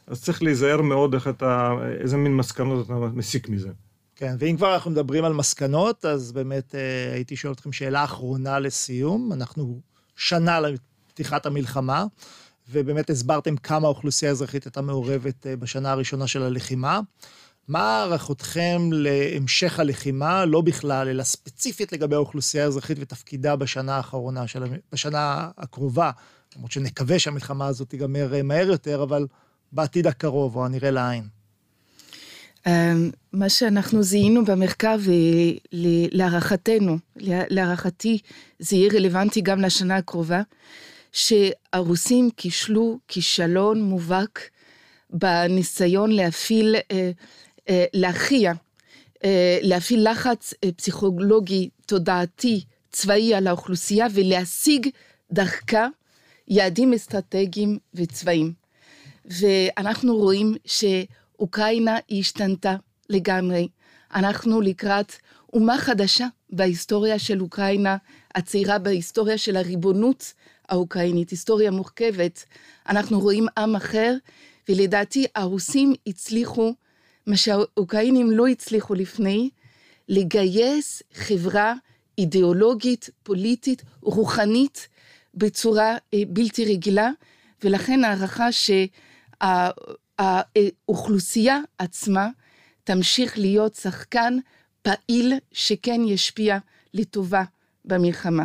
אז 0.06 0.22
צריך 0.22 0.42
להיזהר 0.42 0.82
מאוד 0.82 1.14
איך 1.14 1.28
אתה, 1.28 1.72
איזה 2.00 2.16
מין 2.16 2.36
מסקנות 2.36 2.86
אתה 2.86 2.94
מסיק 2.94 3.48
מזה. 3.48 3.68
כן, 4.16 4.34
ואם 4.38 4.56
כבר 4.56 4.74
אנחנו 4.74 4.90
מדברים 4.90 5.24
על 5.24 5.32
מסקנות, 5.32 6.04
אז 6.04 6.32
באמת 6.32 6.74
אה, 6.74 7.12
הייתי 7.14 7.36
שואל 7.36 7.52
אתכם 7.52 7.72
שאלה 7.72 8.04
אחרונה 8.04 8.58
לסיום. 8.58 9.32
אנחנו 9.32 9.80
שנה 10.16 10.60
לפתיחת 10.60 11.46
המלחמה, 11.46 12.04
ובאמת 12.72 13.10
הסברתם 13.10 13.56
כמה 13.56 13.86
האוכלוסייה 13.86 14.30
האזרחית 14.30 14.64
הייתה 14.64 14.80
מעורבת 14.82 15.46
אה, 15.46 15.56
בשנה 15.56 15.90
הראשונה 15.92 16.26
של 16.26 16.42
הלחימה. 16.42 17.00
מה 17.68 17.98
הערכותכם 17.98 18.90
להמשך 18.92 19.80
הלחימה, 19.80 20.44
לא 20.44 20.60
בכלל, 20.60 21.08
אלא 21.08 21.22
ספציפית 21.22 21.92
לגבי 21.92 22.14
האוכלוסייה 22.14 22.64
האזרחית 22.64 22.98
ותפקידה 23.00 23.56
בשנה 23.56 23.96
האחרונה, 23.96 24.46
של, 24.46 24.62
בשנה 24.92 25.48
הקרובה? 25.58 26.10
למרות 26.56 26.72
שנקווה 26.72 27.18
שהמלחמה 27.18 27.66
הזאת 27.66 27.88
תיגמר 27.88 28.34
אה, 28.34 28.42
מהר 28.42 28.68
יותר, 28.68 29.02
אבל 29.02 29.26
בעתיד 29.72 30.06
הקרוב, 30.06 30.56
או 30.56 30.64
הנראה 30.64 30.90
לעין? 30.90 31.24
אמ, 32.66 33.10
מה 33.32 33.48
שאנחנו 33.48 34.02
זיהינו 34.02 34.44
במחקר, 34.44 34.96
ולהערכתנו, 35.72 36.98
להערכתי, 37.50 38.18
זה 38.58 38.76
יהיה 38.76 38.90
רלוונטי 38.94 39.40
גם 39.40 39.60
לשנה 39.60 39.96
הקרובה, 39.96 40.42
שהרוסים 41.12 42.30
כישלו 42.36 42.98
כישלון 43.08 43.82
מובהק 43.82 44.50
בניסיון 45.10 46.10
להפעיל, 46.10 46.76
אה, 46.90 47.10
אה, 47.68 47.84
להכריע, 47.92 48.52
אה, 49.24 49.58
להפעיל 49.62 50.10
לחץ 50.10 50.54
פסיכולוגי, 50.76 51.68
תודעתי, 51.86 52.64
צבאי 52.92 53.34
על 53.34 53.46
האוכלוסייה 53.46 54.06
ולהשיג 54.14 54.88
דרכה 55.32 55.88
יעדים 56.48 56.92
אסטרטגיים 56.92 57.78
וצבאיים. 57.94 58.52
ואנחנו 59.24 60.16
רואים 60.16 60.54
שאוקראינה 60.64 61.96
השתנתה 62.10 62.76
לגמרי. 63.08 63.68
אנחנו 64.14 64.60
לקראת 64.60 65.12
אומה 65.52 65.78
חדשה 65.78 66.26
בהיסטוריה 66.50 67.18
של 67.18 67.40
אוקראינה 67.40 67.96
הצעירה, 68.34 68.78
בהיסטוריה 68.78 69.38
של 69.38 69.56
הריבונות 69.56 70.32
האוקראינית, 70.70 71.30
היסטוריה 71.30 71.70
מורכבת. 71.70 72.44
אנחנו 72.88 73.20
רואים 73.20 73.46
עם 73.58 73.76
אחר, 73.76 74.14
ולדעתי 74.68 75.26
הרוסים 75.34 75.94
הצליחו, 76.06 76.74
מה 77.26 77.36
שהאוקראינים 77.36 78.30
לא 78.30 78.46
הצליחו 78.46 78.94
לפני, 78.94 79.50
לגייס 80.08 81.02
חברה 81.14 81.74
אידיאולוגית, 82.18 83.10
פוליטית, 83.22 83.82
רוחנית, 84.02 84.88
בצורה 85.34 85.96
אה, 86.14 86.22
בלתי 86.28 86.64
רגילה, 86.64 87.10
ולכן 87.64 88.04
הערכה 88.04 88.48
שהאוכלוסייה 90.18 91.60
עצמה 91.78 92.28
תמשיך 92.84 93.38
להיות 93.38 93.74
שחקן 93.74 94.38
פעיל 94.82 95.34
שכן 95.52 96.00
ישפיע 96.04 96.58
לטובה 96.94 97.44
במלחמה. 97.84 98.44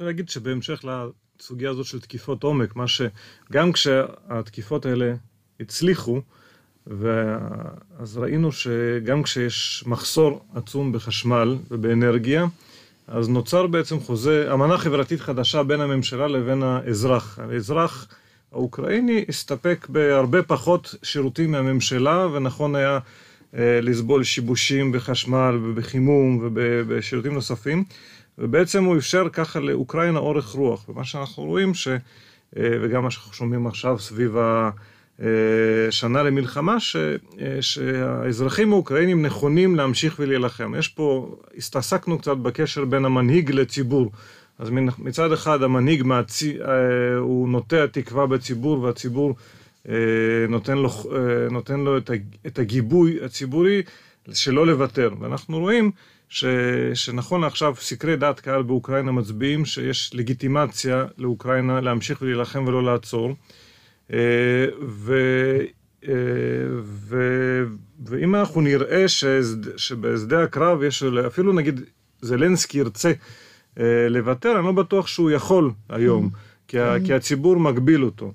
רוצה 0.00 0.08
להגיד 0.08 0.28
שבהמשך 0.28 0.84
לסוגיה 0.84 1.70
הזאת 1.70 1.86
של 1.86 2.00
תקיפות 2.00 2.42
עומק, 2.42 2.76
מה 2.76 2.84
שגם 2.88 3.72
כשהתקיפות 3.72 4.86
האלה 4.86 5.14
הצליחו, 5.60 6.20
אז 7.98 8.16
ראינו 8.16 8.52
שגם 8.52 9.22
כשיש 9.22 9.84
מחסור 9.86 10.44
עצום 10.54 10.92
בחשמל 10.92 11.56
ובאנרגיה, 11.70 12.46
אז 13.06 13.28
נוצר 13.28 13.66
בעצם 13.66 14.00
חוזה, 14.00 14.54
אמנה 14.54 14.78
חברתית 14.78 15.20
חדשה 15.20 15.62
בין 15.62 15.80
הממשלה 15.80 16.28
לבין 16.28 16.62
האזרח. 16.62 17.38
האזרח 17.38 18.08
האוקראיני 18.52 19.24
הסתפק 19.28 19.86
בהרבה 19.88 20.42
פחות 20.42 20.94
שירותים 21.02 21.50
מהממשלה, 21.50 22.26
ונכון 22.26 22.74
היה 22.74 22.98
אה, 23.54 23.80
לסבול 23.82 24.24
שיבושים 24.24 24.92
בחשמל 24.92 25.58
ובחימום 25.62 26.38
ובשירותים 26.42 27.34
נוספים, 27.34 27.84
ובעצם 28.40 28.84
הוא 28.84 28.96
אפשר 28.96 29.28
ככה 29.32 29.60
לאוקראינה 29.60 30.18
אורך 30.18 30.48
רוח. 30.48 30.88
ומה 30.88 31.04
שאנחנו 31.04 31.44
רואים, 31.44 31.74
ש, 31.74 31.88
אה, 31.88 31.98
וגם 32.82 33.02
מה 33.02 33.10
שאנחנו 33.10 33.32
שומעים 33.32 33.66
עכשיו 33.66 33.98
סביב 33.98 34.36
ה... 34.36 34.70
אה, 35.22 36.22
למלחמה, 36.22 36.80
ש, 36.80 36.96
אה, 36.96 37.62
שהאזרחים 37.62 38.72
האוקראינים 38.72 39.22
נכונים 39.22 39.76
להמשיך 39.76 40.16
ולהילחם. 40.18 40.74
יש 40.78 40.88
פה, 40.88 41.36
הסתעסקנו 41.56 42.18
קצת 42.18 42.36
בקשר 42.36 42.84
בין 42.84 43.04
המנהיג 43.04 43.50
לציבור. 43.50 44.12
אז 44.58 44.70
מצד 44.98 45.32
אחד 45.32 45.62
המנהיג 45.62 46.02
אה, 46.10 47.16
הוא 47.18 47.48
נוטע 47.48 47.86
תקווה 47.86 48.26
בציבור 48.26 48.82
והציבור 48.82 49.34
נותן 50.48 50.78
לו, 50.78 50.90
נותן 51.50 51.80
לו 51.80 51.98
את 52.46 52.58
הגיבוי 52.58 53.18
הציבורי 53.24 53.82
שלא 54.32 54.66
לוותר. 54.66 55.10
ואנחנו 55.20 55.58
רואים 55.58 55.90
ש, 56.30 56.44
שנכון 56.94 57.44
עכשיו 57.44 57.74
סקרי 57.78 58.16
דעת 58.16 58.40
קהל 58.40 58.62
באוקראינה 58.62 59.12
מצביעים 59.12 59.64
שיש 59.64 60.14
לגיטימציה 60.14 61.04
לאוקראינה 61.18 61.80
להמשיך 61.80 62.22
ולהילחם 62.22 62.64
ולא 62.66 62.84
לעצור. 62.84 63.34
אה, 64.12 64.66
ו, 64.88 65.14
אה, 66.08 66.14
ו, 66.82 67.18
ואם 68.06 68.34
אנחנו 68.34 68.60
נראה 68.60 69.04
שבשדה 69.76 70.42
הקרב 70.42 70.82
יש, 70.82 71.02
אפילו 71.02 71.52
נגיד 71.52 71.80
זלנסקי 72.20 72.78
ירצה 72.78 73.12
אה, 73.78 74.08
לוותר, 74.08 74.58
אני 74.58 74.66
לא 74.66 74.72
בטוח 74.72 75.06
שהוא 75.06 75.30
יכול 75.30 75.70
היום. 75.88 76.30
כי, 76.68 76.78
mm. 76.78 77.06
כי 77.06 77.14
הציבור 77.14 77.56
מגביל 77.56 78.04
אותו. 78.04 78.32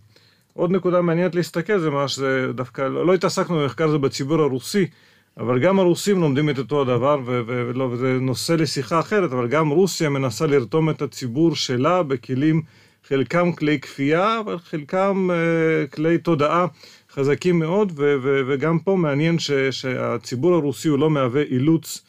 עוד 0.54 0.72
נקודה 0.72 1.02
מעניינת 1.02 1.36
להסתכל 1.36 1.80
זה 1.80 1.90
מה 1.90 2.08
שזה 2.08 2.48
דווקא, 2.56 2.82
לא, 2.82 3.06
לא 3.06 3.14
התעסקנו 3.14 3.58
במחקר 3.58 3.88
הזה 3.88 3.98
בציבור 3.98 4.42
הרוסי, 4.42 4.88
אבל 5.38 5.60
גם 5.60 5.80
הרוסים 5.80 6.21
לומדים 6.21 6.50
את 6.50 6.58
אותו 6.58 6.82
הדבר, 6.82 7.19
ולא, 7.26 7.84
וזה 7.84 8.17
נושא 8.21 8.54
לשיחה 8.54 9.00
אחרת, 9.00 9.32
אבל 9.32 9.48
גם 9.48 9.69
רוסיה 9.69 10.10
מנסה 10.10 10.45
לרתום 10.45 10.89
את 10.89 11.02
הציבור 11.02 11.56
שלה 11.56 12.04
בכלים 12.04 12.62
חלקם 13.08 13.52
כלי 13.52 13.80
כפייה, 13.80 14.39
אבל 14.39 14.58
חלקם 14.60 15.30
uh, 15.32 15.95
כלי 15.95 16.17
תודעה 16.17 16.67
חזקים 17.12 17.60
מאוד, 17.60 17.91
ו- 17.95 18.15
ו- 18.24 18.41
וגם 18.48 18.80
פה 18.80 18.95
מעניין 18.95 19.39
ש- 19.39 19.52
שהציבור 19.52 20.54
הרוסי 20.54 20.88
הוא 20.88 21.00
לא 21.00 21.10
מהווה 21.10 21.41
אילוץ 21.41 22.02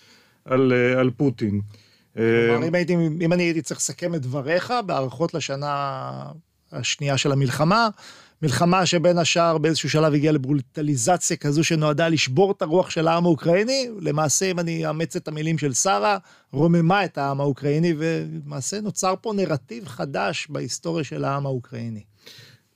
על, 0.45 0.73
uh, 0.73 0.99
על 0.99 1.11
פוטין. 1.11 1.61
כלומר, 2.15 2.69
אם, 2.69 2.75
הייתי, 2.75 2.97
אם 3.21 3.33
אני 3.33 3.43
הייתי 3.43 3.63
צריך 3.63 3.81
לסכם 3.81 4.15
את 4.15 4.23
דבריך 4.23 4.73
בהערכות 4.87 5.35
לשנה 5.35 6.13
השנייה 6.73 7.19
של 7.19 7.33
המלחמה, 7.33 7.89
מלחמה 8.47 8.87
שבין 8.87 9.19
השאר 9.19 9.59
באיזשהו 9.59 9.91
שלב 9.91 10.15
הגיעה 10.15 10.33
לברוטליזציה 10.33 11.37
כזו 11.37 11.65
שנועדה 11.65 12.09
לשבור 12.09 12.53
את 12.53 12.63
הרוח 12.63 12.91
של 12.91 13.09
העם 13.09 13.25
האוקראיני. 13.25 13.89
למעשה, 14.01 14.51
אם 14.51 14.59
אני 14.59 14.87
אאמץ 14.87 15.17
את 15.17 15.29
המילים 15.29 15.59
של 15.59 15.73
שרה, 15.73 16.19
רוממה 16.53 17.05
את 17.05 17.19
העם 17.19 17.41
האוקראיני, 17.41 17.95
ולמעשה 17.99 18.81
נוצר 18.81 19.15
פה 19.21 19.33
נרטיב 19.37 19.89
חדש 19.89 20.47
בהיסטוריה 20.51 21.05
של 21.05 21.25
העם 21.25 21.47
האוקראיני. 21.47 22.03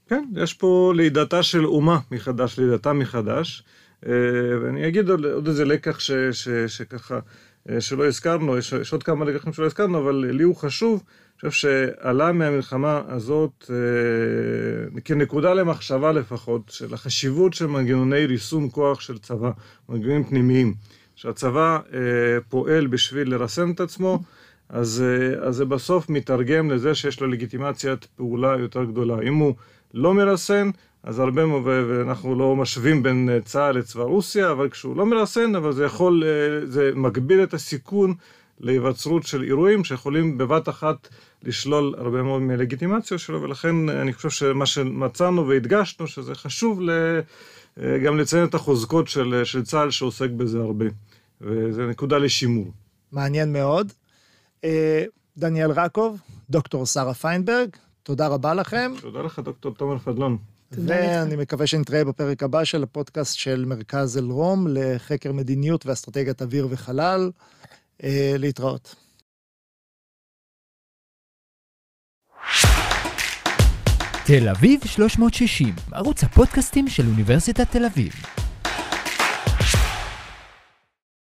כן, 0.09 0.25
יש 0.37 0.55
פה 0.55 0.93
לידתה 0.97 1.43
של 1.43 1.67
אומה 1.67 1.99
מחדש, 2.11 2.59
לידתה 2.59 2.93
מחדש. 2.93 3.65
אה, 4.07 4.13
ואני 4.63 4.89
אגיד 4.89 5.09
עוד, 5.09 5.25
עוד 5.25 5.49
איזה 5.49 5.65
לקח 5.65 6.01
ש, 6.01 6.11
ש, 6.33 6.49
שככה, 6.67 7.19
שלא 7.81 8.07
הזכרנו, 8.07 8.59
יש, 8.59 8.73
יש 8.73 8.93
עוד 8.93 9.03
כמה 9.03 9.25
לקחים 9.25 9.53
שלא 9.53 9.67
הזכרנו, 9.67 9.99
אבל 9.99 10.15
לי 10.15 10.43
הוא 10.43 10.57
חשוב. 10.57 11.03
חושב 11.41 11.51
שעלה 11.51 12.33
מהמלחמה 12.33 13.03
הזאת 13.09 13.71
אה, 13.71 15.01
כנקודה 15.01 15.55
למחשבה 15.55 16.13
לפחות, 16.13 16.63
של 16.69 16.95
החשיבות 16.95 17.55
של 17.55 17.67
מנגנוני 17.67 18.27
ריסון 18.27 18.69
כוח 18.73 19.01
של 19.01 19.19
צבא, 19.19 19.51
מנגנונים 19.89 20.25
פנימיים. 20.25 20.75
שהצבא 21.17 21.79
אה, 21.95 22.01
פועל 22.49 22.87
בשביל 22.87 23.31
לרסן 23.31 23.71
את 23.71 23.81
עצמו, 23.81 24.19
אז, 24.69 25.05
אה, 25.07 25.49
אז 25.49 25.57
זה 25.57 25.65
בסוף 25.65 26.11
מתרגם 26.11 26.71
לזה 26.71 26.95
שיש 26.95 27.21
לו 27.21 27.27
לגיטימציית 27.27 28.05
פעולה 28.17 28.57
יותר 28.59 28.85
גדולה. 28.85 29.17
אם 29.23 29.35
הוא 29.35 29.55
לא 29.95 30.15
מרסן, 30.15 30.71
אז 31.03 31.19
הרבה, 31.19 31.43
ואנחנו 31.65 32.35
לא 32.35 32.57
משווים 32.57 33.03
בין 33.03 33.29
אה, 33.33 33.41
צה"ל 33.41 33.79
לצבא 33.79 34.03
רוסיה, 34.03 34.51
אבל 34.51 34.69
כשהוא 34.69 34.97
לא 34.97 35.07
מרסן, 35.07 35.55
אבל 35.55 35.73
זה 35.73 35.85
יכול, 35.85 36.25
אה, 36.25 36.67
זה 36.67 36.91
מגביל 36.95 37.43
את 37.43 37.55
הסיכון 37.55 38.15
להיווצרות 38.61 39.27
של 39.27 39.43
אירועים 39.43 39.85
שיכולים 39.85 40.39
בבת 40.39 40.69
אחת 40.69 41.09
לשלול 41.43 41.95
הרבה 41.99 42.23
מאוד 42.23 42.43
מלגיטימציה 42.43 43.19
שלו, 43.19 43.43
ולכן 43.43 43.89
אני 43.89 44.13
חושב 44.13 44.31
שמה 44.31 44.67
שמצאנו 44.67 45.49
והדגשנו, 45.49 46.07
שזה 46.07 46.35
חשוב 46.35 46.81
ל... 46.83 46.91
גם 48.05 48.19
לציין 48.19 48.45
את 48.45 48.55
החוזקות 48.55 49.09
של, 49.09 49.41
של 49.45 49.63
צה"ל 49.65 49.91
שעוסק 49.91 50.31
בזה 50.31 50.59
הרבה. 50.59 50.85
וזו 51.41 51.87
נקודה 51.87 52.19
לשימור. 52.19 52.73
מעניין 53.13 53.53
מאוד. 53.53 53.93
אה, 54.65 55.05
דניאל 55.37 55.71
רקוב, 55.71 56.21
דוקטור 56.51 56.87
שרה 56.87 57.15
פיינברג, 57.15 57.69
תודה 58.03 58.27
רבה 58.27 58.55
לכם. 58.55 58.93
תודה 59.01 59.23
לך, 59.23 59.39
דוקטור 59.39 59.75
תומר 59.75 59.99
פדלון. 59.99 60.37
ואני 60.73 61.37
מקווה 61.37 61.67
שנתראה 61.67 62.05
בפרק 62.05 62.43
הבא 62.43 62.65
של 62.65 62.83
הפודקאסט 62.83 63.37
של 63.37 63.65
מרכז 63.65 64.19
אלרום 64.19 64.67
לחקר 64.71 65.33
מדיניות 65.33 65.87
ואסטרטגיית 65.87 66.43
אוויר 66.43 66.69
וחלל. 66.71 67.31
אה, 68.05 68.35
להתראות. 68.39 68.95
תל 74.27 74.49
אביב 74.49 74.81
360, 74.87 75.75
ערוץ 75.93 76.25
הפודקאסטים 76.25 76.89
של 76.89 77.07
אוניברסיטת 77.07 77.71
תל 77.71 77.85
אביב. 77.85 78.13